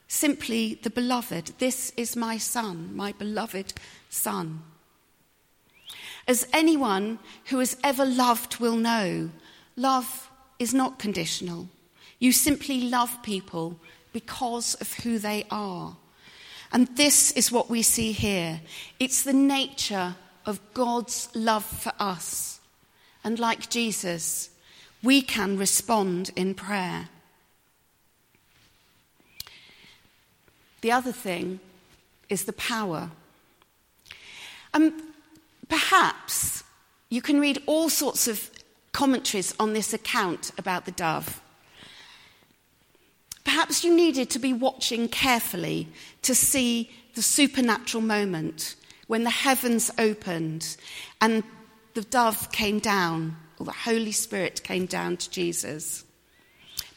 simply 0.07 0.79
the 0.81 0.89
beloved. 0.89 1.51
This 1.59 1.91
is 1.97 2.15
my 2.15 2.37
son, 2.37 2.95
my 2.95 3.11
beloved 3.11 3.73
son. 4.09 4.61
As 6.25 6.47
anyone 6.53 7.19
who 7.47 7.59
has 7.59 7.75
ever 7.83 8.05
loved 8.05 8.61
will 8.61 8.77
know, 8.77 9.29
love 9.75 10.28
is 10.59 10.73
not 10.73 10.99
conditional. 10.99 11.69
You 12.19 12.31
simply 12.31 12.81
love 12.81 13.23
people 13.23 13.79
because 14.13 14.75
of 14.75 14.93
who 14.95 15.17
they 15.17 15.45
are. 15.49 15.95
And 16.71 16.87
this 16.97 17.31
is 17.31 17.51
what 17.51 17.69
we 17.69 17.81
see 17.81 18.11
here 18.11 18.61
it's 18.99 19.23
the 19.23 19.33
nature 19.33 20.15
of 20.45 20.59
God's 20.73 21.29
love 21.33 21.65
for 21.65 21.93
us. 21.99 22.59
And 23.23 23.39
like 23.39 23.69
Jesus, 23.69 24.49
we 25.03 25.21
can 25.21 25.57
respond 25.57 26.31
in 26.35 26.53
prayer. 26.53 27.09
The 30.81 30.91
other 30.91 31.11
thing 31.11 31.59
is 32.29 32.45
the 32.45 32.53
power. 32.53 33.11
And 34.73 34.93
um, 34.93 35.13
perhaps 35.67 36.63
you 37.09 37.21
can 37.21 37.39
read 37.39 37.61
all 37.65 37.89
sorts 37.89 38.27
of 38.27 38.49
commentaries 38.91 39.53
on 39.59 39.73
this 39.73 39.93
account 39.93 40.51
about 40.57 40.85
the 40.85 40.91
dove. 40.91 41.41
Perhaps 43.43 43.83
you 43.83 43.95
needed 43.95 44.29
to 44.29 44.39
be 44.39 44.53
watching 44.53 45.07
carefully 45.07 45.87
to 46.21 46.35
see 46.35 46.91
the 47.15 47.21
supernatural 47.21 48.03
moment 48.03 48.75
when 49.07 49.23
the 49.23 49.29
heavens 49.29 49.89
opened 49.97 50.77
and 51.19 51.43
the 51.95 52.03
dove 52.03 52.51
came 52.51 52.79
down, 52.79 53.35
or 53.57 53.65
the 53.65 53.71
Holy 53.71 54.11
Spirit 54.11 54.63
came 54.63 54.85
down 54.85 55.17
to 55.17 55.29
Jesus. 55.29 56.03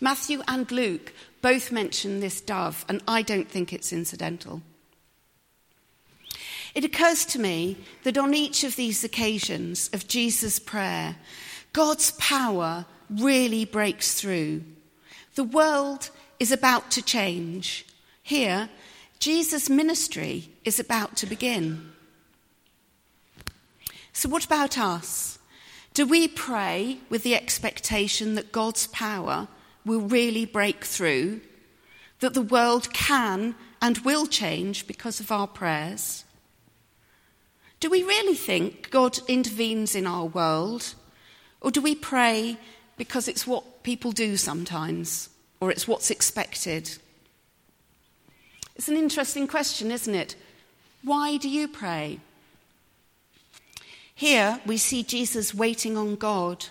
Matthew 0.00 0.42
and 0.46 0.70
Luke 0.70 1.12
both 1.40 1.72
mention 1.72 2.20
this 2.20 2.40
dove, 2.40 2.84
and 2.88 3.02
I 3.08 3.22
don't 3.22 3.48
think 3.48 3.72
it's 3.72 3.92
incidental. 3.92 4.62
It 6.74 6.84
occurs 6.84 7.24
to 7.26 7.38
me 7.38 7.76
that 8.04 8.16
on 8.16 8.34
each 8.34 8.64
of 8.64 8.76
these 8.76 9.04
occasions 9.04 9.90
of 9.92 10.08
Jesus' 10.08 10.58
prayer, 10.58 11.16
God's 11.72 12.10
power 12.12 12.86
really 13.08 13.64
breaks 13.64 14.14
through. 14.14 14.62
The 15.34 15.44
world 15.44 16.10
is 16.38 16.52
about 16.52 16.90
to 16.92 17.02
change. 17.02 17.86
Here, 18.22 18.68
Jesus' 19.18 19.70
ministry 19.70 20.50
is 20.64 20.78
about 20.78 21.16
to 21.16 21.26
begin. 21.26 21.92
So, 24.12 24.28
what 24.28 24.44
about 24.44 24.76
us? 24.78 25.38
Do 25.94 26.06
we 26.06 26.26
pray 26.28 26.98
with 27.08 27.22
the 27.22 27.34
expectation 27.34 28.34
that 28.34 28.52
God's 28.52 28.86
power 28.88 29.48
will 29.84 30.00
really 30.00 30.44
break 30.44 30.84
through, 30.84 31.40
that 32.20 32.34
the 32.34 32.42
world 32.42 32.92
can 32.92 33.54
and 33.80 33.98
will 33.98 34.26
change 34.26 34.86
because 34.86 35.20
of 35.20 35.32
our 35.32 35.46
prayers? 35.46 36.24
Do 37.80 37.90
we 37.90 38.02
really 38.02 38.34
think 38.34 38.90
God 38.90 39.18
intervenes 39.28 39.94
in 39.94 40.06
our 40.06 40.26
world? 40.26 40.94
Or 41.62 41.70
do 41.70 41.80
we 41.80 41.94
pray 41.94 42.58
because 42.98 43.28
it's 43.28 43.46
what 43.46 43.82
people 43.82 44.12
do 44.12 44.36
sometimes, 44.36 45.30
or 45.60 45.70
it's 45.70 45.88
what's 45.88 46.10
expected? 46.10 46.98
It's 48.76 48.88
an 48.88 48.96
interesting 48.96 49.46
question, 49.46 49.90
isn't 49.90 50.14
it? 50.14 50.36
Why 51.02 51.36
do 51.36 51.48
you 51.48 51.68
pray? 51.68 52.18
Here 54.14 54.60
we 54.66 54.76
see 54.76 55.02
Jesus 55.02 55.54
waiting 55.54 55.96
on 55.96 56.16
God, 56.16 56.66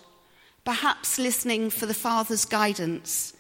perhaps 0.64 1.18
listening 1.18 1.70
for 1.70 1.86
the 1.86 1.94
Father's 1.94 2.46
guidance, 2.46 3.34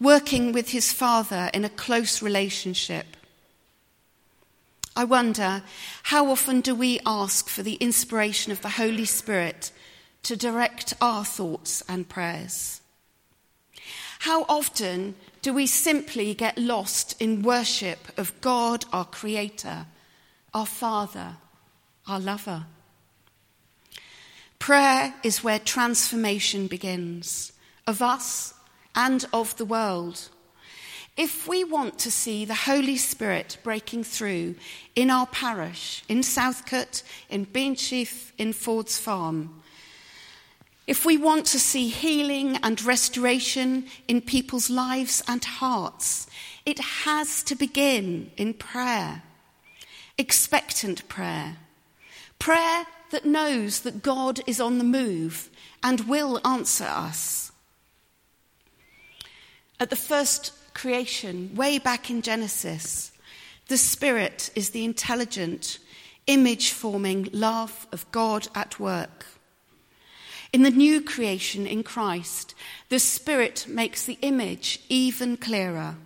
working 0.00 0.52
with 0.52 0.70
his 0.70 0.92
Father 0.92 1.50
in 1.52 1.64
a 1.64 1.70
close 1.70 2.22
relationship. 2.22 3.06
I 4.94 5.04
wonder 5.04 5.62
how 6.04 6.30
often 6.30 6.62
do 6.62 6.74
we 6.74 7.00
ask 7.04 7.48
for 7.48 7.62
the 7.62 7.74
inspiration 7.74 8.50
of 8.50 8.62
the 8.62 8.70
Holy 8.70 9.04
Spirit 9.04 9.70
to 10.26 10.36
direct 10.36 10.92
our 11.00 11.24
thoughts 11.24 11.84
and 11.88 12.08
prayers? 12.08 12.80
How 14.20 14.44
often 14.48 15.14
do 15.40 15.52
we 15.54 15.68
simply 15.68 16.34
get 16.34 16.58
lost 16.58 17.14
in 17.22 17.42
worship 17.42 18.08
of 18.16 18.40
God, 18.40 18.84
our 18.92 19.04
Creator, 19.04 19.86
our 20.52 20.66
Father, 20.66 21.36
our 22.08 22.18
Lover? 22.18 22.66
Prayer 24.58 25.14
is 25.22 25.44
where 25.44 25.60
transformation 25.60 26.66
begins 26.66 27.52
of 27.86 28.02
us 28.02 28.52
and 28.96 29.24
of 29.32 29.56
the 29.58 29.64
world. 29.64 30.28
If 31.16 31.46
we 31.46 31.62
want 31.62 32.00
to 32.00 32.10
see 32.10 32.44
the 32.44 32.66
Holy 32.66 32.96
Spirit 32.96 33.58
breaking 33.62 34.02
through 34.02 34.56
in 34.96 35.08
our 35.08 35.28
parish, 35.28 36.02
in 36.08 36.22
Southcote, 36.22 37.04
in 37.30 37.46
Beansheaf, 37.46 38.32
in 38.38 38.52
Ford's 38.52 38.98
Farm, 38.98 39.62
if 40.86 41.04
we 41.04 41.16
want 41.16 41.46
to 41.46 41.58
see 41.58 41.88
healing 41.88 42.56
and 42.62 42.82
restoration 42.82 43.86
in 44.06 44.20
people's 44.20 44.70
lives 44.70 45.22
and 45.26 45.44
hearts, 45.44 46.28
it 46.64 46.78
has 46.78 47.42
to 47.44 47.56
begin 47.56 48.30
in 48.36 48.54
prayer, 48.54 49.22
expectant 50.16 51.06
prayer, 51.08 51.56
prayer 52.38 52.86
that 53.10 53.24
knows 53.24 53.80
that 53.80 54.02
God 54.02 54.40
is 54.46 54.60
on 54.60 54.78
the 54.78 54.84
move 54.84 55.48
and 55.82 56.08
will 56.08 56.40
answer 56.46 56.84
us. 56.84 57.52
At 59.78 59.90
the 59.90 59.96
first 59.96 60.52
creation, 60.74 61.54
way 61.54 61.78
back 61.78 62.10
in 62.10 62.22
Genesis, 62.22 63.12
the 63.68 63.76
Spirit 63.76 64.50
is 64.54 64.70
the 64.70 64.84
intelligent, 64.84 65.78
image 66.26 66.70
forming 66.70 67.28
love 67.32 67.86
of 67.92 68.10
God 68.12 68.48
at 68.54 68.78
work. 68.78 69.26
In 70.56 70.62
the 70.62 70.70
new 70.70 71.02
creation 71.02 71.66
in 71.66 71.82
Christ, 71.82 72.54
the 72.88 72.98
Spirit 72.98 73.66
makes 73.68 74.06
the 74.06 74.16
image 74.22 74.80
even 74.88 75.36
clearer. 75.36 75.96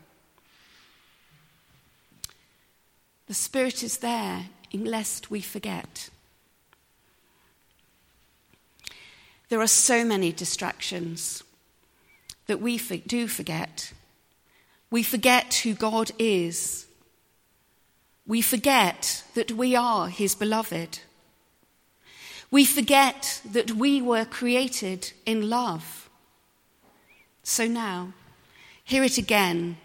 The 3.28 3.34
Spirit 3.34 3.84
is 3.84 3.98
there, 3.98 4.46
lest 4.74 5.30
we 5.30 5.40
forget. 5.40 6.10
There 9.50 9.60
are 9.60 9.68
so 9.68 10.04
many 10.04 10.32
distractions 10.32 11.44
that 12.48 12.60
we 12.60 12.76
do 13.06 13.28
forget. 13.28 13.92
We 14.90 15.04
forget 15.04 15.54
who 15.62 15.74
God 15.74 16.10
is. 16.18 16.88
We 18.26 18.42
forget 18.42 19.22
that 19.34 19.52
we 19.52 19.76
are 19.76 20.08
His 20.08 20.34
beloved. 20.34 20.98
We 22.50 22.64
forget 22.64 23.40
that 23.52 23.72
we 23.72 24.02
were 24.02 24.24
created 24.24 25.12
in 25.24 25.48
love. 25.48 26.10
So 27.42 27.66
now, 27.66 28.12
hear 28.84 29.04
it 29.04 29.18
again. 29.18 29.76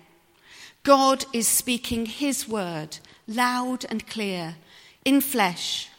God 0.84 1.25
is 1.34 1.47
speaking 1.47 2.06
His 2.06 2.47
word 2.47 2.97
loud 3.28 3.86
and 3.89 4.08
clear, 4.08 4.56
in 5.04 5.21
flesh, 5.21 5.89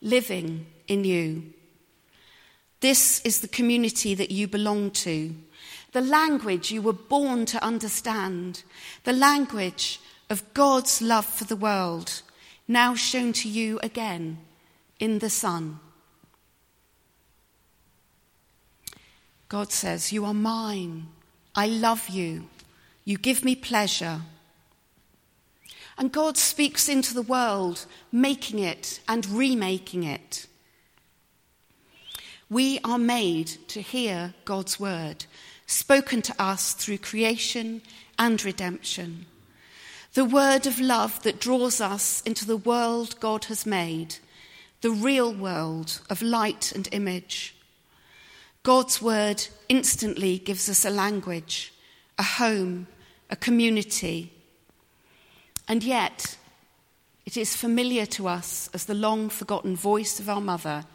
living 0.00 0.66
in 0.86 1.04
you. 1.04 1.52
This 2.80 3.20
is 3.20 3.40
the 3.40 3.48
community 3.48 4.14
that 4.14 4.30
you 4.30 4.46
belong 4.46 4.90
to, 4.90 5.34
the 5.92 6.00
language 6.00 6.70
you 6.70 6.82
were 6.82 6.92
born 6.92 7.46
to 7.46 7.64
understand, 7.64 8.62
the 9.04 9.12
language 9.12 10.00
of 10.28 10.52
God's 10.52 11.00
love 11.00 11.24
for 11.24 11.44
the 11.44 11.56
world, 11.56 12.22
now 12.68 12.94
shown 12.94 13.32
to 13.34 13.48
you 13.48 13.78
again 13.82 14.38
in 14.98 15.18
the 15.20 15.30
Son. 15.30 15.80
God 19.48 19.72
says, 19.72 20.12
You 20.12 20.24
are 20.24 20.34
mine. 20.34 21.08
I 21.54 21.66
love 21.66 22.08
you. 22.08 22.48
You 23.04 23.18
give 23.18 23.44
me 23.44 23.54
pleasure. 23.54 24.22
And 25.96 26.10
God 26.10 26.36
speaks 26.36 26.88
into 26.88 27.14
the 27.14 27.22
world, 27.22 27.86
making 28.10 28.58
it 28.58 29.00
and 29.06 29.26
remaking 29.26 30.04
it. 30.04 30.46
We 32.50 32.78
are 32.84 32.98
made 32.98 33.46
to 33.68 33.80
hear 33.80 34.34
God's 34.44 34.78
word, 34.78 35.26
spoken 35.66 36.20
to 36.22 36.42
us 36.42 36.72
through 36.72 36.98
creation 36.98 37.82
and 38.18 38.44
redemption. 38.44 39.26
The 40.14 40.24
word 40.24 40.66
of 40.66 40.78
love 40.78 41.22
that 41.22 41.40
draws 41.40 41.80
us 41.80 42.20
into 42.22 42.46
the 42.46 42.56
world 42.56 43.18
God 43.20 43.46
has 43.46 43.66
made, 43.66 44.16
the 44.80 44.90
real 44.90 45.32
world 45.32 46.00
of 46.10 46.22
light 46.22 46.72
and 46.72 46.88
image. 46.92 47.53
God's 48.64 49.02
word 49.02 49.46
instantly 49.68 50.38
gives 50.38 50.70
us 50.70 50.86
a 50.86 50.90
language, 50.90 51.72
a 52.18 52.22
home, 52.22 52.86
a 53.28 53.36
community. 53.36 54.32
And 55.68 55.84
yet, 55.84 56.38
it 57.26 57.36
is 57.36 57.54
familiar 57.54 58.06
to 58.06 58.26
us 58.26 58.70
as 58.72 58.86
the 58.86 58.94
long 58.94 59.28
forgotten 59.28 59.76
voice 59.76 60.18
of 60.18 60.30
our 60.30 60.40
mother 60.40 60.86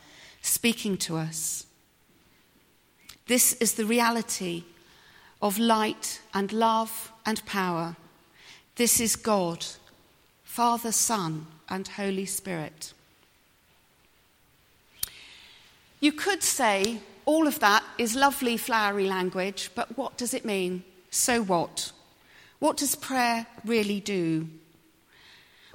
speaking 0.42 0.98
to 0.98 1.18
us. 1.18 1.68
This 3.28 3.54
is 3.54 3.76
the 3.76 3.86
reality 3.86 4.64
of 5.40 5.60
light 5.60 6.22
and 6.34 6.52
love 6.52 7.12
and 7.24 7.46
power. 7.46 7.96
This 8.78 9.00
is 9.00 9.16
God, 9.16 9.64
Father, 10.44 10.92
Son, 10.92 11.46
and 11.70 11.88
Holy 11.88 12.26
Spirit. 12.26 12.94
You 16.00 16.14
could 16.14 16.42
say 16.42 17.02
all 17.30 17.46
of 17.46 17.60
that 17.60 17.84
is 18.00 18.16
lovely, 18.16 18.58
flowery 18.58 19.06
language, 19.06 19.70
but 19.76 19.96
what 19.96 20.18
does 20.18 20.34
it 20.34 20.44
mean? 20.44 20.84
So 21.12 21.44
what? 21.44 21.92
What 22.58 22.76
does 22.76 22.96
prayer 22.96 23.46
really 23.64 24.00
do? 24.00 24.48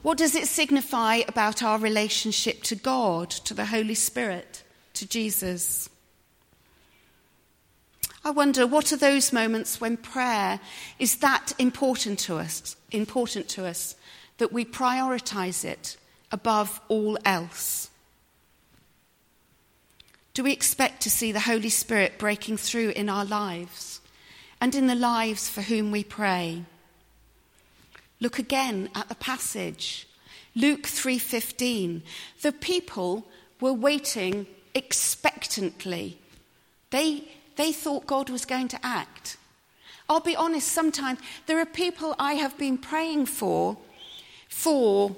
What 0.03 0.19
does 0.19 0.35
it 0.35 0.49
signify 0.49 1.21
about 1.29 1.63
our 1.63 1.79
relationship 1.79 2.65
to 2.65 2.75
God, 2.75 3.31
to 3.31 3.55
the 3.55 3.67
Holy 3.67 3.95
Spirit, 3.95 4.65
to 4.95 5.07
Jesus? 5.07 5.89
I 8.25 8.33
wonder 8.33 8.67
what 8.67 8.91
are 8.91 8.97
those 8.97 9.33
moments 9.33 9.81
when 9.81 9.97
prayer 9.97 10.59
is 10.99 11.19
that 11.19 11.53
important 11.61 12.19
to 12.21 12.39
us, 12.39 12.75
important 12.91 13.49
to 13.51 13.65
us 13.65 13.95
that 14.39 14.53
we 14.53 14.65
prioritize 14.65 15.65
it 15.65 15.99
above 16.33 16.81
all 16.89 17.17
else? 17.25 17.91
Do 20.35 20.43
we 20.43 20.53
expect 20.53 21.01
to 21.03 21.11
see 21.11 21.31
the 21.31 21.39
Holy 21.39 21.71
Spirit 21.71 22.19
breaking 22.19 22.57
through 22.57 22.91
in 22.91 23.09
our 23.09 23.25
lives 23.25 24.01
and 24.61 24.75
in 24.75 24.89
the 24.89 24.97
lives 24.97 25.49
for 25.49 25.63
whom 25.63 25.93
we 25.93 26.03
pray? 26.03 26.65
Look 28.19 28.41
again 28.41 28.91
at 28.97 29.09
the 29.09 29.15
passage. 29.15 30.09
Luke 30.57 30.89
3:15. 30.89 32.03
The 32.43 32.51
people 32.51 33.29
were 33.61 33.73
waiting 33.73 34.49
expectantly. 34.75 36.19
They, 36.91 37.29
they 37.55 37.73
thought 37.73 38.07
God 38.07 38.29
was 38.29 38.45
going 38.45 38.67
to 38.69 38.85
act. 38.85 39.37
I'll 40.09 40.19
be 40.19 40.35
honest, 40.35 40.67
sometimes 40.67 41.21
there 41.47 41.61
are 41.61 41.67
people 41.67 42.17
I 42.19 42.35
have 42.35 42.59
been 42.59 42.77
praying 42.77 43.27
for 43.27 43.77
for 44.49 45.15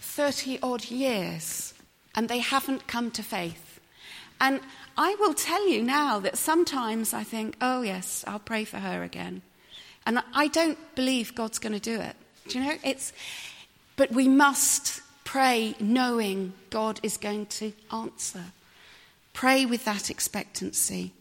30 0.00 0.60
odd 0.62 0.84
years 0.84 1.74
and 2.14 2.28
they 2.28 2.38
haven't 2.38 2.86
come 2.86 3.10
to 3.10 3.22
faith. 3.22 3.73
And 4.44 4.60
I 4.98 5.16
will 5.20 5.32
tell 5.32 5.66
you 5.66 5.82
now 5.82 6.18
that 6.18 6.36
sometimes 6.36 7.14
I 7.14 7.24
think, 7.24 7.56
oh, 7.62 7.80
yes, 7.80 8.24
I'll 8.26 8.38
pray 8.38 8.66
for 8.66 8.76
her 8.76 9.02
again. 9.02 9.40
And 10.04 10.22
I 10.34 10.48
don't 10.48 10.76
believe 10.94 11.34
God's 11.34 11.58
going 11.58 11.72
to 11.72 11.80
do 11.80 11.98
it. 11.98 12.14
Do 12.48 12.58
you 12.58 12.64
know? 12.66 12.76
It's, 12.84 13.14
but 13.96 14.12
we 14.12 14.28
must 14.28 15.00
pray 15.24 15.74
knowing 15.80 16.52
God 16.68 17.00
is 17.02 17.16
going 17.16 17.46
to 17.46 17.72
answer. 17.90 18.44
Pray 19.32 19.64
with 19.64 19.86
that 19.86 20.10
expectancy. 20.10 21.12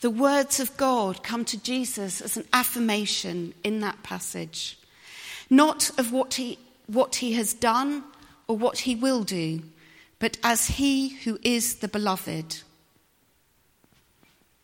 The 0.00 0.10
words 0.10 0.58
of 0.58 0.76
God 0.76 1.22
come 1.22 1.44
to 1.44 1.62
Jesus 1.62 2.20
as 2.20 2.36
an 2.36 2.46
affirmation 2.52 3.54
in 3.62 3.78
that 3.78 4.02
passage, 4.02 4.76
not 5.48 5.96
of 6.00 6.10
what 6.10 6.34
he, 6.34 6.58
what 6.88 7.14
he 7.14 7.34
has 7.34 7.54
done 7.54 8.02
or 8.48 8.56
what 8.56 8.78
he 8.78 8.96
will 8.96 9.22
do, 9.22 9.62
but 10.24 10.38
as 10.42 10.68
he 10.78 11.10
who 11.24 11.38
is 11.42 11.74
the 11.80 11.86
beloved. 11.86 12.62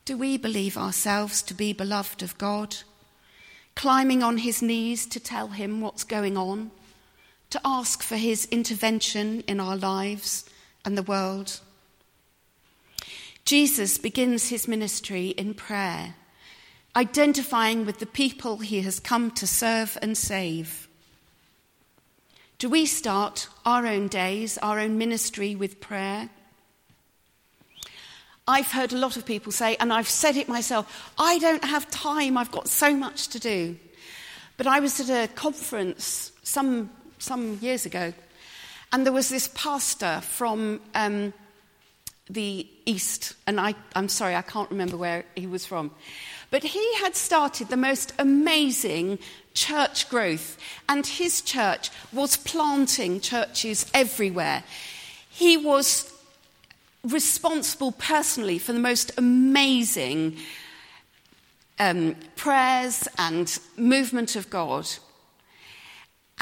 Do 0.06 0.16
we 0.16 0.38
believe 0.38 0.78
ourselves 0.78 1.42
to 1.42 1.52
be 1.52 1.74
beloved 1.74 2.22
of 2.22 2.38
God? 2.38 2.78
Climbing 3.74 4.22
on 4.22 4.38
his 4.38 4.62
knees 4.62 5.04
to 5.08 5.20
tell 5.20 5.48
him 5.48 5.82
what's 5.82 6.02
going 6.02 6.38
on, 6.38 6.70
to 7.50 7.60
ask 7.62 8.02
for 8.02 8.16
his 8.16 8.46
intervention 8.46 9.42
in 9.42 9.60
our 9.60 9.76
lives 9.76 10.46
and 10.82 10.96
the 10.96 11.02
world. 11.02 11.60
Jesus 13.44 13.98
begins 13.98 14.48
his 14.48 14.66
ministry 14.66 15.28
in 15.28 15.52
prayer, 15.52 16.14
identifying 16.96 17.84
with 17.84 17.98
the 17.98 18.06
people 18.06 18.60
he 18.60 18.80
has 18.80 18.98
come 18.98 19.30
to 19.32 19.46
serve 19.46 19.98
and 20.00 20.16
save. 20.16 20.79
Do 22.60 22.68
we 22.68 22.84
start 22.84 23.48
our 23.64 23.86
own 23.86 24.08
days, 24.08 24.58
our 24.58 24.78
own 24.80 24.98
ministry 24.98 25.56
with 25.56 25.80
prayer? 25.80 26.28
I've 28.46 28.70
heard 28.70 28.92
a 28.92 28.98
lot 28.98 29.16
of 29.16 29.24
people 29.24 29.50
say, 29.50 29.76
and 29.76 29.90
I've 29.90 30.10
said 30.10 30.36
it 30.36 30.46
myself, 30.46 31.10
I 31.18 31.38
don't 31.38 31.64
have 31.64 31.90
time, 31.90 32.36
I've 32.36 32.50
got 32.50 32.68
so 32.68 32.94
much 32.94 33.28
to 33.28 33.38
do. 33.38 33.78
But 34.58 34.66
I 34.66 34.78
was 34.78 35.00
at 35.00 35.08
a 35.08 35.32
conference 35.32 36.32
some, 36.42 36.90
some 37.18 37.56
years 37.62 37.86
ago, 37.86 38.12
and 38.92 39.06
there 39.06 39.12
was 39.14 39.30
this 39.30 39.48
pastor 39.54 40.20
from 40.20 40.82
um, 40.94 41.32
the 42.28 42.68
East, 42.84 43.36
and 43.46 43.58
I, 43.58 43.74
I'm 43.96 44.10
sorry, 44.10 44.36
I 44.36 44.42
can't 44.42 44.70
remember 44.70 44.98
where 44.98 45.24
he 45.34 45.46
was 45.46 45.64
from. 45.64 45.92
But 46.50 46.62
he 46.62 46.94
had 46.96 47.16
started 47.16 47.68
the 47.68 47.78
most 47.78 48.12
amazing 48.18 49.18
church 49.54 50.08
growth, 50.08 50.58
and 50.88 51.06
his 51.06 51.42
church 51.42 51.90
was 52.12 52.36
planting 52.36 53.20
churches 53.20 53.90
everywhere. 53.92 54.64
He 55.30 55.56
was 55.56 56.12
responsible 57.04 57.92
personally 57.92 58.58
for 58.58 58.72
the 58.72 58.78
most 58.78 59.12
amazing 59.16 60.36
um, 61.78 62.14
prayers 62.36 63.08
and 63.18 63.58
movement 63.76 64.36
of 64.36 64.50
God. 64.50 64.86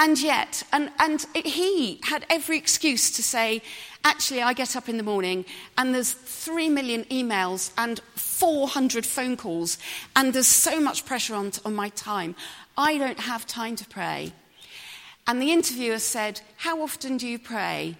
And 0.00 0.20
yet, 0.20 0.62
and, 0.72 0.90
and 1.00 1.26
he 1.34 2.00
had 2.04 2.24
every 2.30 2.56
excuse 2.56 3.10
to 3.12 3.22
say, 3.22 3.62
actually, 4.04 4.42
I 4.42 4.52
get 4.52 4.76
up 4.76 4.88
in 4.88 4.96
the 4.96 5.02
morning 5.02 5.44
and 5.76 5.92
there's 5.92 6.12
three 6.12 6.68
million 6.68 7.04
emails 7.04 7.72
and 7.76 8.00
400 8.14 9.04
phone 9.04 9.36
calls, 9.36 9.78
and 10.14 10.32
there's 10.32 10.46
so 10.46 10.80
much 10.80 11.04
pressure 11.04 11.34
on, 11.34 11.50
on 11.64 11.74
my 11.74 11.88
time. 11.90 12.36
I 12.78 12.96
don't 12.96 13.18
have 13.18 13.44
time 13.44 13.74
to 13.74 13.88
pray. 13.88 14.32
And 15.26 15.42
the 15.42 15.50
interviewer 15.50 15.98
said, 15.98 16.40
How 16.58 16.80
often 16.80 17.16
do 17.16 17.26
you 17.26 17.38
pray? 17.38 17.96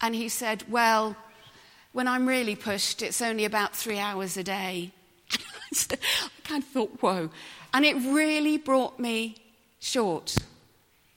And 0.00 0.14
he 0.14 0.28
said, 0.28 0.62
Well, 0.68 1.16
when 1.92 2.06
I'm 2.06 2.28
really 2.28 2.54
pushed, 2.54 3.02
it's 3.02 3.20
only 3.20 3.44
about 3.44 3.74
three 3.74 3.98
hours 3.98 4.36
a 4.36 4.44
day. 4.44 4.92
I 5.90 5.96
kind 6.44 6.62
of 6.62 6.68
thought, 6.70 6.98
Whoa. 7.00 7.30
And 7.74 7.84
it 7.84 7.96
really 7.96 8.58
brought 8.58 9.00
me 9.00 9.34
short. 9.80 10.36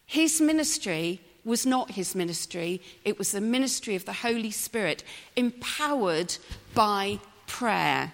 His 0.08 0.42
ministry 0.42 1.22
was 1.46 1.68
not 1.68 1.92
his 1.92 2.16
ministry, 2.16 2.82
it 3.06 3.20
was 3.20 3.34
the 3.34 3.42
ministry 3.42 3.96
of 3.96 4.06
the 4.06 4.14
Holy 4.14 4.50
Spirit, 4.50 5.04
empowered 5.36 6.38
by 6.74 7.20
prayer. 7.46 8.14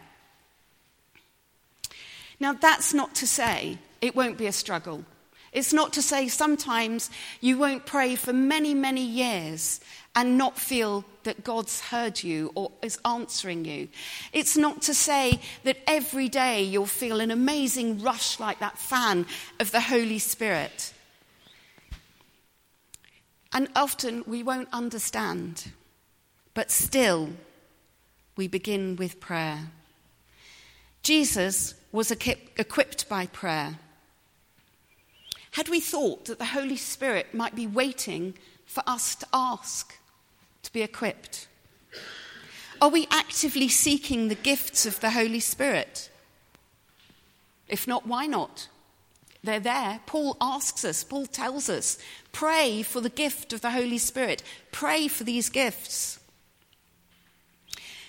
Now, 2.40 2.54
that's 2.54 2.94
not 2.94 3.16
to 3.16 3.28
say 3.28 3.78
it 4.02 4.16
won't 4.16 4.38
be 4.38 4.48
a 4.48 4.52
struggle. 4.52 5.04
It's 5.52 5.74
not 5.74 5.94
to 5.94 6.02
say 6.02 6.28
sometimes 6.28 7.10
you 7.42 7.58
won't 7.58 7.86
pray 7.86 8.16
for 8.16 8.34
many, 8.34 8.74
many 8.74 9.04
years 9.04 9.80
and 10.16 10.38
not 10.38 10.60
feel 10.60 11.06
that 11.24 11.44
God's 11.44 11.82
heard 11.82 12.22
you 12.22 12.52
or 12.56 12.72
is 12.82 13.00
answering 13.06 13.66
you. 13.66 13.88
It's 14.32 14.58
not 14.58 14.82
to 14.84 14.94
say 14.94 15.40
that 15.64 15.78
every 15.88 16.30
day 16.30 16.64
you'll 16.64 16.86
feel 16.86 17.20
an 17.20 17.32
amazing 17.32 18.02
rush 18.02 18.40
like 18.40 18.60
that 18.60 18.78
fan 18.78 19.26
of 19.60 19.72
the 19.72 19.82
Holy 19.82 20.20
Spirit. 20.20 20.94
And 23.52 23.68
often 23.76 24.24
we 24.28 24.44
won't 24.44 24.70
understand, 24.72 25.72
but 26.54 26.70
still 26.70 27.30
we 28.36 28.48
begin 28.48 28.96
with 28.96 29.20
prayer. 29.20 29.72
Jesus 31.02 31.74
was 31.92 32.12
equipped 32.12 33.10
by 33.10 33.26
prayer. 33.28 33.80
Had 35.52 35.70
we 35.70 35.80
thought 35.80 36.26
that 36.26 36.40
the 36.40 36.46
Holy 36.46 36.78
Spirit 36.78 37.34
might 37.34 37.56
be 37.56 37.68
waiting 37.68 38.36
for 38.66 38.84
us 38.86 39.16
to 39.16 39.28
ask 39.34 39.98
to 40.64 40.72
be 40.72 40.82
equipped? 40.82 41.48
Are 42.82 42.90
we 42.90 43.08
actively 43.12 43.68
seeking 43.68 44.28
the 44.28 44.36
gifts 44.36 44.86
of 44.86 45.00
the 45.00 45.10
Holy 45.12 45.40
Spirit? 45.40 46.10
If 47.68 47.88
not, 47.88 48.08
why 48.08 48.26
not? 48.26 48.68
They're 49.44 49.60
there. 49.60 50.02
Paul 50.06 50.38
asks 50.42 50.84
us, 50.84 51.04
Paul 51.04 51.26
tells 51.26 51.70
us, 51.70 51.98
pray 52.32 52.82
for 52.82 53.02
the 53.02 53.10
gift 53.10 53.54
of 53.54 53.62
the 53.62 53.72
Holy 53.72 53.98
Spirit. 53.98 54.44
Pray 54.72 55.08
for 55.08 55.24
these 55.24 55.50
gifts. 55.50 56.20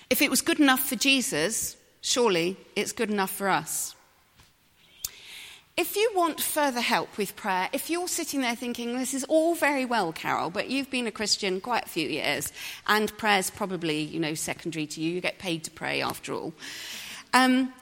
If 0.09 0.21
it 0.21 0.29
was 0.29 0.41
good 0.41 0.59
enough 0.59 0.87
for 0.87 0.95
Jesus, 0.95 1.77
surely 2.01 2.57
it's 2.75 2.91
good 2.91 3.09
enough 3.09 3.31
for 3.31 3.47
us. 3.47 3.95
If 5.81 5.95
you 5.95 6.11
want 6.13 6.39
further 6.39 6.79
help 6.79 7.17
with 7.17 7.35
prayer, 7.35 7.67
if 7.73 7.89
you're 7.89 8.07
sitting 8.07 8.41
there 8.41 8.55
thinking, 8.55 8.95
this 8.99 9.15
is 9.15 9.23
all 9.23 9.55
very 9.55 9.83
well, 9.83 10.13
Carol, 10.13 10.51
but 10.51 10.69
you've 10.69 10.91
been 10.91 11.07
a 11.07 11.11
Christian 11.11 11.59
quite 11.59 11.87
a 11.87 11.89
few 11.89 12.07
years, 12.07 12.53
and 12.85 13.17
prayer's 13.17 13.49
probably, 13.49 13.99
you 13.99 14.19
know, 14.19 14.35
secondary 14.35 14.85
to 14.85 15.01
you, 15.01 15.13
you 15.13 15.21
get 15.21 15.39
paid 15.39 15.63
to 15.63 15.71
pray 15.71 16.03
after 16.03 16.33
all. 16.33 16.53
Um, 17.33 17.73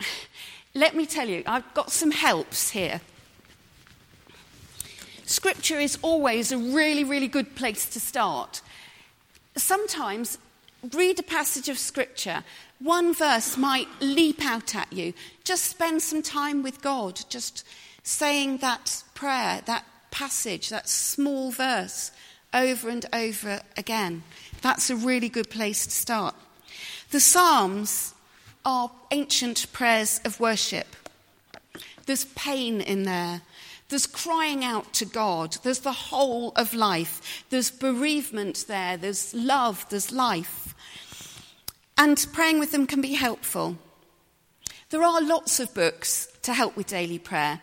let 0.74 0.96
me 0.96 1.06
tell 1.06 1.28
you, 1.28 1.44
I've 1.46 1.72
got 1.74 1.92
some 1.92 2.10
helps 2.10 2.70
here. 2.70 3.00
Scripture 5.24 5.78
is 5.78 5.96
always 6.02 6.50
a 6.50 6.58
really, 6.58 7.04
really 7.04 7.28
good 7.28 7.54
place 7.54 7.88
to 7.90 8.00
start. 8.00 8.62
Sometimes 9.54 10.38
read 10.92 11.20
a 11.20 11.22
passage 11.22 11.68
of 11.68 11.78
Scripture. 11.78 12.42
One 12.80 13.12
verse 13.12 13.56
might 13.56 13.88
leap 14.00 14.44
out 14.44 14.74
at 14.74 14.92
you. 14.92 15.12
Just 15.44 15.64
spend 15.64 16.02
some 16.02 16.22
time 16.22 16.62
with 16.62 16.80
God, 16.80 17.20
just 17.28 17.66
saying 18.02 18.58
that 18.58 19.02
prayer, 19.14 19.62
that 19.66 19.84
passage, 20.10 20.68
that 20.68 20.88
small 20.88 21.50
verse 21.50 22.12
over 22.54 22.88
and 22.88 23.04
over 23.12 23.60
again. 23.76 24.22
That's 24.62 24.90
a 24.90 24.96
really 24.96 25.28
good 25.28 25.50
place 25.50 25.86
to 25.86 25.92
start. 25.92 26.34
The 27.10 27.20
Psalms 27.20 28.14
are 28.64 28.90
ancient 29.10 29.66
prayers 29.72 30.20
of 30.24 30.40
worship. 30.40 30.86
There's 32.06 32.26
pain 32.26 32.80
in 32.80 33.02
there. 33.02 33.42
There's 33.88 34.06
crying 34.06 34.64
out 34.64 34.92
to 34.94 35.06
God. 35.06 35.56
There's 35.62 35.80
the 35.80 35.92
whole 35.92 36.52
of 36.56 36.74
life. 36.74 37.44
There's 37.50 37.70
bereavement 37.70 38.66
there. 38.68 38.96
There's 38.96 39.32
love. 39.34 39.86
There's 39.88 40.12
life. 40.12 40.74
And 41.98 42.24
praying 42.32 42.60
with 42.60 42.70
them 42.70 42.86
can 42.86 43.00
be 43.00 43.14
helpful. 43.14 43.76
There 44.90 45.02
are 45.02 45.20
lots 45.20 45.58
of 45.58 45.74
books 45.74 46.28
to 46.42 46.54
help 46.54 46.76
with 46.76 46.86
daily 46.86 47.18
prayer. 47.18 47.60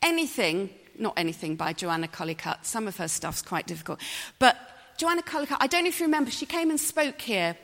Anything, 0.00 0.70
not 0.96 1.14
anything 1.16 1.56
by 1.56 1.72
Joanna 1.72 2.06
Collicutt, 2.06 2.64
some 2.64 2.86
of 2.86 2.96
her 2.98 3.08
stuff's 3.08 3.42
quite 3.42 3.66
difficult. 3.66 4.00
But 4.38 4.56
Joanna 4.96 5.22
Collicutt, 5.22 5.56
I 5.58 5.66
don't 5.66 5.82
know 5.82 5.88
if 5.88 5.98
you 5.98 6.06
remember, 6.06 6.30
she 6.30 6.46
came 6.46 6.70
and 6.70 6.78
spoke 6.78 7.20
here 7.20 7.56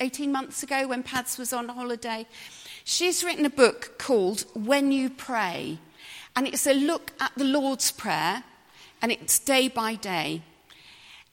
18 0.00 0.30
months 0.30 0.62
ago 0.62 0.86
when 0.86 1.02
Pads 1.02 1.38
was 1.38 1.54
on 1.54 1.68
holiday. 1.70 2.26
She's 2.84 3.24
written 3.24 3.46
a 3.46 3.50
book 3.50 3.98
called 3.98 4.44
When 4.54 4.92
You 4.92 5.08
Pray, 5.08 5.78
and 6.36 6.46
it's 6.46 6.66
a 6.66 6.74
look 6.74 7.12
at 7.20 7.32
the 7.36 7.44
Lord's 7.44 7.90
Prayer, 7.90 8.44
and 9.00 9.10
it's 9.10 9.38
day 9.38 9.68
by 9.68 9.94
day. 9.94 10.42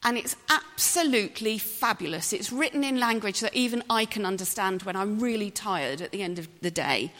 And 0.05 0.17
it's 0.17 0.35
absolutely 0.49 1.57
fabulous. 1.57 2.31
It's 2.31 2.51
written 2.51 2.83
in 2.83 2.99
language 2.99 3.39
that 3.39 3.55
even 3.55 3.83
I 3.89 4.05
can 4.05 4.23
understand 4.23 4.83
when 4.83 4.95
I'm 4.95 5.19
really 5.19 5.49
tired 5.49 5.99
at 5.99 6.11
the 6.11 6.21
end 6.21 6.37
of 6.37 6.47
the 6.61 6.71
day. 6.71 7.11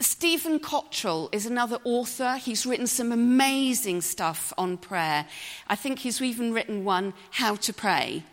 Stephen 0.00 0.58
Cottrell 0.58 1.28
is 1.30 1.46
another 1.46 1.78
author. 1.84 2.36
He's 2.36 2.66
written 2.66 2.86
some 2.86 3.12
amazing 3.12 4.00
stuff 4.00 4.52
on 4.58 4.78
prayer. 4.78 5.26
I 5.68 5.76
think 5.76 6.00
he's 6.00 6.20
even 6.20 6.52
written 6.52 6.84
one, 6.84 7.14
How 7.30 7.54
to 7.56 7.72
Pray. 7.72 8.24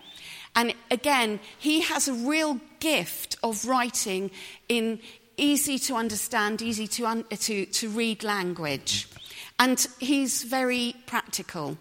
And 0.56 0.74
again, 0.90 1.40
he 1.60 1.82
has 1.82 2.08
a 2.08 2.14
real 2.14 2.60
gift 2.80 3.38
of 3.44 3.66
writing 3.66 4.32
in 4.68 5.00
easy 5.36 5.78
to 5.78 5.96
understand, 5.96 6.64
easy 6.64 6.88
to, 6.88 7.06
un- 7.06 7.26
to, 7.30 7.66
to 7.68 7.90
read 7.90 8.24
language. 8.24 9.08
And 9.60 9.86
he's 10.00 10.44
very 10.44 10.96
practical, 11.06 11.78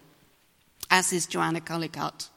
as 0.89 1.13
is 1.13 1.25
Joanna 1.25 1.61
Collicutt. 1.61 2.29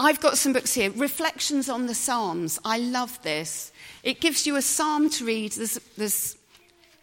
I've 0.00 0.20
got 0.20 0.38
some 0.38 0.52
books 0.52 0.74
here. 0.74 0.90
Reflections 0.92 1.68
on 1.68 1.86
the 1.86 1.94
Psalms. 1.94 2.60
I 2.64 2.78
love 2.78 3.20
this. 3.22 3.72
It 4.04 4.20
gives 4.20 4.46
you 4.46 4.54
a 4.54 4.62
psalm 4.62 5.10
to 5.10 5.24
read. 5.24 5.52
There's, 5.52 5.74
there's 5.96 6.36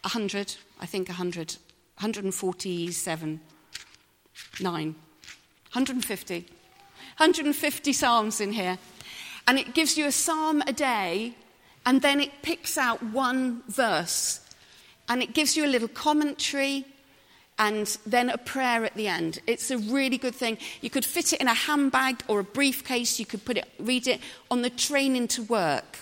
100, 0.04 0.56
I 0.80 0.86
think 0.86 1.10
100, 1.10 1.58
147, 1.98 3.42
9, 4.62 4.86
150. 4.86 6.36
150 7.18 7.94
Psalms 7.94 8.40
in 8.40 8.54
here. 8.54 8.78
And 9.48 9.60
it 9.60 9.74
gives 9.74 9.98
you 9.98 10.06
a 10.06 10.12
psalm 10.12 10.64
a 10.66 10.74
day, 10.74 11.36
and 11.86 12.02
then 12.02 12.22
it 12.22 12.42
picks 12.42 12.78
out 12.78 13.04
one 13.04 13.62
verse. 13.68 14.40
And 15.10 15.22
it 15.22 15.34
gives 15.34 15.58
you 15.58 15.66
a 15.66 15.68
little 15.68 15.88
commentary 15.90 16.86
and 17.58 17.98
then 18.06 18.30
a 18.30 18.38
prayer 18.38 18.84
at 18.84 18.96
the 18.96 19.08
end. 19.08 19.40
It's 19.48 19.72
a 19.72 19.78
really 19.78 20.18
good 20.18 20.36
thing. 20.36 20.58
You 20.82 20.90
could 20.90 21.06
fit 21.06 21.34
it 21.34 21.42
in 21.42 21.48
a 21.48 21.54
handbag 21.54 22.22
or 22.28 22.40
a 22.40 22.44
briefcase. 22.44 23.20
You 23.20 23.26
could 23.26 23.46
put 23.46 23.58
it, 23.58 23.70
read 23.80 24.08
it 24.08 24.20
on 24.52 24.62
the 24.62 24.70
train 24.70 25.16
into 25.16 25.44
work. 25.44 26.00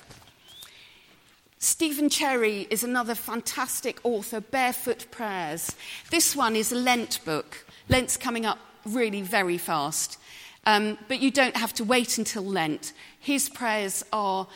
Stephen 1.60 2.10
Cherry 2.10 2.68
is 2.70 2.84
another 2.84 3.16
fantastic 3.16 4.00
author, 4.04 4.42
Barefoot 4.42 5.06
Prayers. 5.12 5.76
This 6.10 6.36
one 6.36 6.56
is 6.56 6.72
a 6.72 6.76
Lent 6.76 7.24
book. 7.24 7.66
Lent's 7.88 8.18
coming 8.18 8.46
up 8.46 8.60
really 8.86 9.22
very 9.22 9.58
fast. 9.58 10.18
Um, 10.66 10.98
but 11.08 11.20
you 11.20 11.32
don't 11.32 11.56
have 11.56 11.74
to 11.76 11.84
wait 11.84 12.18
until 12.18 12.44
Lent. 12.44 12.94
His 13.20 13.50
prayers 13.50 14.04
are 14.12 14.48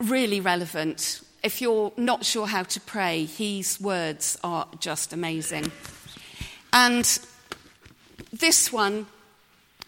really 0.00 0.40
relevant. 0.40 1.20
If 1.42 1.60
you're 1.60 1.92
not 1.96 2.24
sure 2.24 2.46
how 2.46 2.64
to 2.64 2.80
pray, 2.80 3.24
his 3.24 3.80
words 3.80 4.38
are 4.42 4.66
just 4.80 5.12
amazing. 5.12 5.70
And 6.72 7.04
this 8.32 8.72
one 8.72 9.06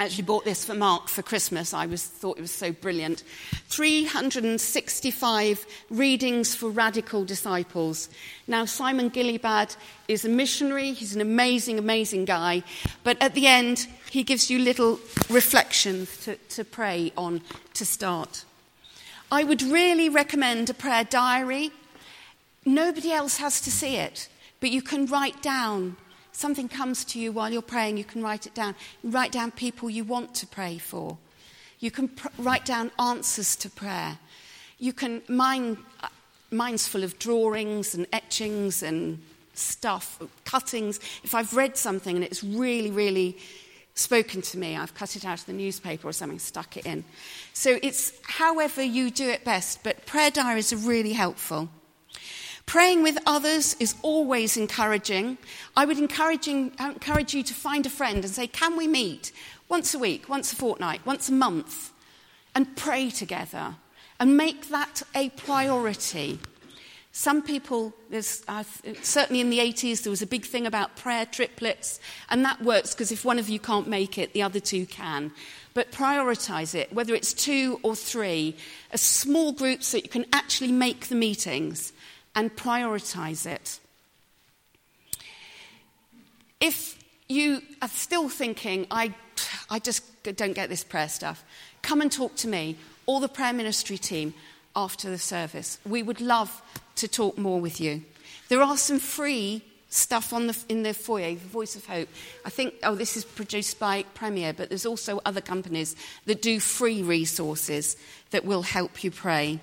I 0.01 0.05
actually 0.05 0.25
bought 0.25 0.47
this 0.47 0.65
for 0.65 0.75
Mark 0.75 1.09
for 1.09 1.21
Christmas. 1.21 1.75
I 1.75 1.85
was, 1.85 2.03
thought 2.03 2.39
it 2.39 2.41
was 2.41 2.51
so 2.51 2.73
brilliant. 2.73 3.23
365 3.69 5.67
readings 5.91 6.55
for 6.55 6.71
radical 6.71 7.27
disciples. 7.27 8.09
Now, 8.47 8.65
Simon 8.65 9.11
Guillebaud 9.11 9.77
is 10.09 10.25
a 10.25 10.31
missionary. 10.31 10.95
He's 10.95 11.15
an 11.15 11.21
amazing, 11.21 11.79
amazing 11.79 12.25
guy. 12.25 12.63
But 13.05 13.21
at 13.21 13.35
the 13.35 13.47
end, 13.47 13.89
he 14.11 14.23
gives 14.23 14.51
you 14.51 14.61
little 14.61 14.99
reflections 15.29 16.17
to, 16.25 16.37
to 16.37 16.65
pray 16.65 17.13
on 17.15 17.43
to 17.75 17.85
start. 17.85 18.47
I 19.31 19.45
would 19.45 19.63
really 19.63 20.09
recommend 20.09 20.69
a 20.71 20.75
prayer 20.75 21.05
diary. 21.05 21.71
Nobody 22.65 23.13
else 23.13 23.37
has 23.39 23.61
to 23.63 23.71
see 23.71 23.97
it, 23.97 24.29
but 24.61 24.71
you 24.71 24.83
can 24.83 25.07
write 25.07 25.41
down 25.43 25.97
something 26.33 26.69
comes 26.69 27.05
to 27.05 27.21
you 27.21 27.33
while 27.33 27.53
you're 27.53 27.63
praying, 27.63 27.99
you 27.99 28.05
can 28.05 28.23
write 28.23 28.47
it 28.47 28.55
down. 28.55 28.75
Write 29.05 29.31
down 29.31 29.51
people 29.51 29.91
you 29.91 30.05
want 30.05 30.35
to 30.37 30.47
pray 30.47 30.79
for. 30.79 31.19
You 31.79 31.91
can 31.91 32.09
pr- 32.09 32.29
write 32.39 32.65
down 32.65 32.91
answers 32.99 33.57
to 33.57 33.71
prayer. 33.71 34.19
You 34.79 34.93
can, 34.93 35.23
mine, 35.29 35.79
uh, 36.03 36.09
mine's 36.51 36.89
full 36.89 37.05
of 37.05 37.19
drawings 37.19 37.95
and 37.95 38.07
etchings 38.13 38.83
and 38.83 39.23
stuff, 39.55 40.19
cuttings. 40.45 40.99
If 41.23 41.35
I've 41.35 41.55
read 41.55 41.77
something 41.77 42.17
and 42.17 42.25
it's 42.25 42.43
really, 42.43 42.91
really 42.91 43.37
spoken 44.01 44.43
to 44.43 44.59
me, 44.59 44.77
I've 44.77 44.95
cut 44.95 45.17
it 45.17 45.25
out 45.25 45.39
of 45.39 45.47
the 45.47 45.53
newspaper 45.53 46.09
or 46.09 46.13
something, 46.13 46.39
stuck 46.39 46.77
it 46.77 46.87
in. 46.87 47.05
So 47.53 47.79
it's 47.83 48.13
however 48.25 48.83
you 48.83 49.11
do 49.11 49.29
it 49.29 49.45
best, 49.45 49.83
but 49.83 50.07
prayer 50.07 50.31
diaries 50.31 50.73
are 50.73 50.77
really 50.77 51.13
helpful. 51.13 51.69
Praying 52.67 53.03
with 53.03 53.19
others 53.27 53.75
is 53.81 53.97
always 54.03 54.57
encouraging. 54.57 55.39
I 55.77 55.85
would 55.85 55.99
encourage 55.99 56.47
you 56.47 57.43
to 57.43 57.55
find 57.55 57.85
a 57.85 57.91
friend 57.91 58.25
and 58.25 58.33
say, 58.33 58.47
Can 58.47 58.77
we 58.77 58.87
meet 58.87 59.33
once 59.69 59.93
a 59.93 59.99
week, 59.99 60.29
once 60.29 60.53
a 60.53 60.57
fortnight, 60.57 61.05
once 61.05 61.29
a 61.29 61.33
month, 61.33 61.91
and 62.55 62.77
pray 62.77 63.11
together 63.11 63.75
and 64.21 64.37
make 64.37 64.69
that 64.69 65.03
a 65.15 65.31
priority? 65.31 66.39
Some 67.13 67.43
people, 67.43 67.93
uh, 68.13 68.63
certainly 69.03 69.41
in 69.41 69.51
the 69.51 69.59
80s, 69.59 70.03
there 70.05 70.11
was 70.11 70.23
a 70.23 70.27
big 70.27 70.45
thing 70.45 70.67
about 70.67 70.97
prayer 70.97 71.27
triplets, 71.27 71.99
and 72.31 72.45
that 72.45 72.63
works 72.63 72.95
because 72.95 73.11
if 73.11 73.25
one 73.25 73.39
of 73.39 73.49
you 73.49 73.59
can't 73.59 73.89
make 73.89 74.17
it, 74.17 74.33
the 74.33 74.43
other 74.43 74.61
two 74.61 74.87
can. 74.87 75.33
But 75.75 75.91
prioritize 75.91 76.75
it, 76.75 76.93
whether 76.93 77.15
it's 77.15 77.33
two 77.33 77.81
or 77.83 77.97
three, 77.97 78.57
as 78.93 79.01
small 79.01 79.53
groups 79.53 79.89
so 79.89 79.97
you 79.97 80.09
can 80.09 80.25
actually 80.33 80.71
make 80.71 81.09
the 81.09 81.17
meetings 81.17 81.93
and 82.37 82.55
prioritize 82.55 83.45
it. 83.45 83.81
If 86.61 86.97
you 87.29 87.63
are 87.83 87.89
still 87.89 88.29
thinking, 88.29 88.87
I, 88.91 89.15
I 89.69 89.81
just 89.81 90.05
don't 90.23 90.53
get 90.53 90.69
this 90.69 90.85
prayer 90.85 91.09
stuff, 91.09 91.45
come 91.83 92.01
and 92.01 92.13
talk 92.13 92.37
to 92.37 92.49
me 92.49 92.77
or 93.07 93.21
the 93.21 93.29
prayer 93.29 93.53
ministry 93.53 93.99
team 93.99 94.35
after 94.75 95.11
the 95.11 95.19
service. 95.19 95.79
We 95.85 96.03
would 96.03 96.21
love 96.21 96.63
to 96.97 97.09
talk 97.09 97.39
more 97.39 97.61
with 97.61 97.81
you. 97.81 98.03
There 98.49 98.63
are 98.63 98.77
some 98.77 98.99
free 98.99 99.63
stuff 99.91 100.33
on 100.33 100.47
the, 100.47 100.57
in 100.69 100.83
the 100.83 100.95
foyer, 100.95 101.35
Voice 101.35 101.77
of 101.77 101.87
Hope. 101.87 102.09
I 102.45 102.51
think, 102.51 102.75
oh, 102.83 102.95
this 102.95 103.17
is 103.17 103.25
produced 103.25 103.79
by 103.79 104.05
Premier, 104.15 104.53
but 104.53 104.69
there's 104.69 104.87
also 104.87 105.21
other 105.25 105.41
companies 105.41 105.97
that 106.27 106.41
do 106.41 106.61
free 106.61 107.03
resources 107.03 107.97
that 108.31 108.45
will 108.45 108.63
help 108.63 109.03
you 109.03 109.11
pray. 109.11 109.59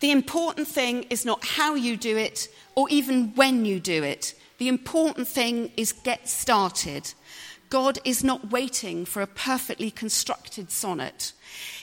The 0.00 0.10
important 0.10 0.66
thing 0.66 1.04
is 1.04 1.26
not 1.26 1.44
how 1.44 1.74
you 1.74 1.96
do 1.96 2.16
it 2.16 2.48
or 2.74 2.88
even 2.88 3.34
when 3.34 3.66
you 3.66 3.78
do 3.78 4.02
it. 4.02 4.34
The 4.56 4.68
important 4.68 5.28
thing 5.28 5.70
is 5.76 5.92
get 5.92 6.28
started. 6.28 7.12
God 7.70 8.00
is 8.04 8.24
not 8.24 8.50
waiting 8.50 9.04
for 9.04 9.22
a 9.22 9.28
perfectly 9.28 9.92
constructed 9.92 10.72
sonnet. 10.72 11.32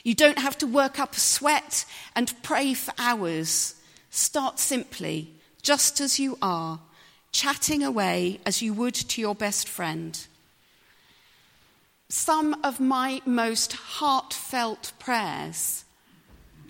You 0.03 0.13
don't 0.13 0.37
have 0.37 0.57
to 0.59 0.67
work 0.67 0.99
up 0.99 1.15
a 1.15 1.19
sweat 1.19 1.85
and 2.13 2.33
pray 2.43 2.73
for 2.73 2.93
hours. 2.99 3.75
Start 4.11 4.59
simply, 4.59 5.31
just 5.61 6.01
as 6.01 6.19
you 6.19 6.37
are, 6.41 6.81
chatting 7.31 7.83
away 7.83 8.41
as 8.45 8.61
you 8.61 8.73
would 8.73 8.95
to 8.95 9.21
your 9.21 9.33
best 9.33 9.67
friend. 9.69 10.19
Some 12.09 12.55
of 12.63 12.79
my 12.79 13.21
most 13.25 13.73
heartfelt 13.73 14.91
prayers 14.99 15.85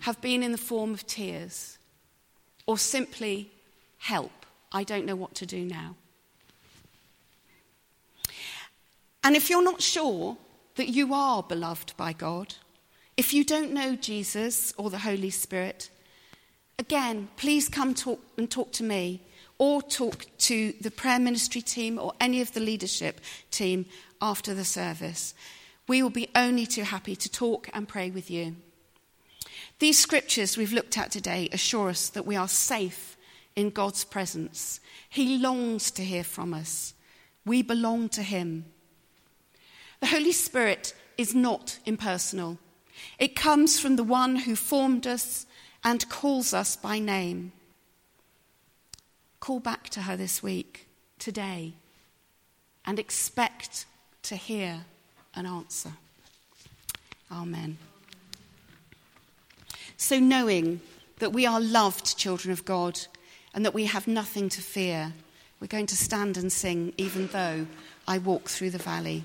have 0.01 0.21
been 0.21 0.43
in 0.43 0.51
the 0.51 0.58
form 0.58 0.93
of 0.93 1.08
tears 1.08 1.77
or 2.67 2.77
simply 2.77 3.49
help. 3.97 4.45
I 4.71 4.84
don't 4.84 5.06
know 5.06 5.15
what 5.15 5.34
to 5.36 5.45
do 5.45 5.65
now. 5.65 5.95
And 9.23 9.36
if 9.36 9.49
you're 9.49 9.63
not 9.63 9.82
sure 9.82 10.38
that 10.75 10.89
you 10.89 11.13
are 11.13 11.43
beloved 11.43 11.93
by 11.97 12.13
God, 12.13 12.56
if 13.17 13.34
you 13.34 13.43
don't 13.43 13.73
know 13.73 13.95
Jesus 13.95 14.73
or 14.77 14.89
the 14.89 14.99
Holy 14.99 15.30
Spirit, 15.30 15.89
again, 16.77 17.30
please 17.36 17.67
come 17.67 17.93
talk 17.93 18.21
and 18.38 18.49
talk 18.49 18.71
to 18.73 18.84
me 18.84 19.21
or 19.58 19.82
talk 19.82 20.27
to 20.38 20.73
the 20.82 20.91
prayer 20.91 21.19
ministry 21.19 21.62
team 21.62 21.97
or 21.97 22.13
any 22.21 22.41
of 22.41 22.53
the 22.53 22.60
leadership 22.60 23.19
team 23.49 23.86
after 24.21 24.53
the 24.53 24.65
service. 24.65 25.34
We 25.88 26.03
will 26.03 26.10
be 26.12 26.30
only 26.36 26.65
too 26.65 26.84
happy 26.84 27.15
to 27.15 27.32
talk 27.32 27.69
and 27.73 27.88
pray 27.88 28.12
with 28.12 28.30
you. 28.30 28.56
These 29.80 29.99
scriptures 29.99 30.58
we've 30.58 30.73
looked 30.73 30.97
at 30.97 31.12
today 31.12 31.49
assure 31.51 31.89
us 31.89 32.10
that 32.10 32.25
we 32.25 32.36
are 32.36 32.47
safe 32.47 33.17
in 33.56 33.69
God's 33.69 34.03
presence. 34.03 34.80
He 35.10 35.38
longs 35.38 35.91
to 35.91 36.03
hear 36.03 36.23
from 36.23 36.53
us. 36.53 36.93
We 37.45 37.62
belong 37.62 38.10
to 38.10 38.21
Him. 38.21 38.65
The 39.99 40.07
Holy 40.07 40.31
Spirit 40.31 40.93
is 41.17 41.33
not 41.33 41.79
impersonal. 41.86 42.57
It 43.19 43.36
comes 43.36 43.79
from 43.79 43.95
the 43.95 44.03
one 44.03 44.36
who 44.38 44.55
formed 44.55 45.07
us 45.07 45.45
and 45.83 46.07
calls 46.10 46.53
us 46.53 46.75
by 46.75 46.99
name. 46.99 47.51
Call 49.39 49.60
back 49.60 49.89
to 49.89 50.01
her 50.01 50.17
this 50.17 50.43
week, 50.43 50.88
today, 51.19 51.73
and 52.86 52.99
expect 52.99 53.86
to 54.23 54.36
hear 54.36 54.86
an 55.36 55.45
answer. 55.45 55.93
Amen. 57.31 57.77
So, 59.97 60.19
knowing 60.19 60.81
that 61.19 61.33
we 61.33 61.45
are 61.45 61.60
loved 61.60 62.17
children 62.17 62.51
of 62.51 62.65
God 62.65 62.99
and 63.53 63.65
that 63.65 63.73
we 63.73 63.86
have 63.86 64.07
nothing 64.07 64.49
to 64.49 64.62
fear, 64.62 65.13
we're 65.60 65.67
going 65.67 65.88
to 65.88 65.97
stand 65.97 66.38
and 66.38 66.51
sing, 66.51 66.93
even 66.97 67.27
though 67.27 67.65
I 68.07 68.19
walk 68.19 68.49
through 68.49 68.69
the 68.71 68.77
valley. 68.77 69.23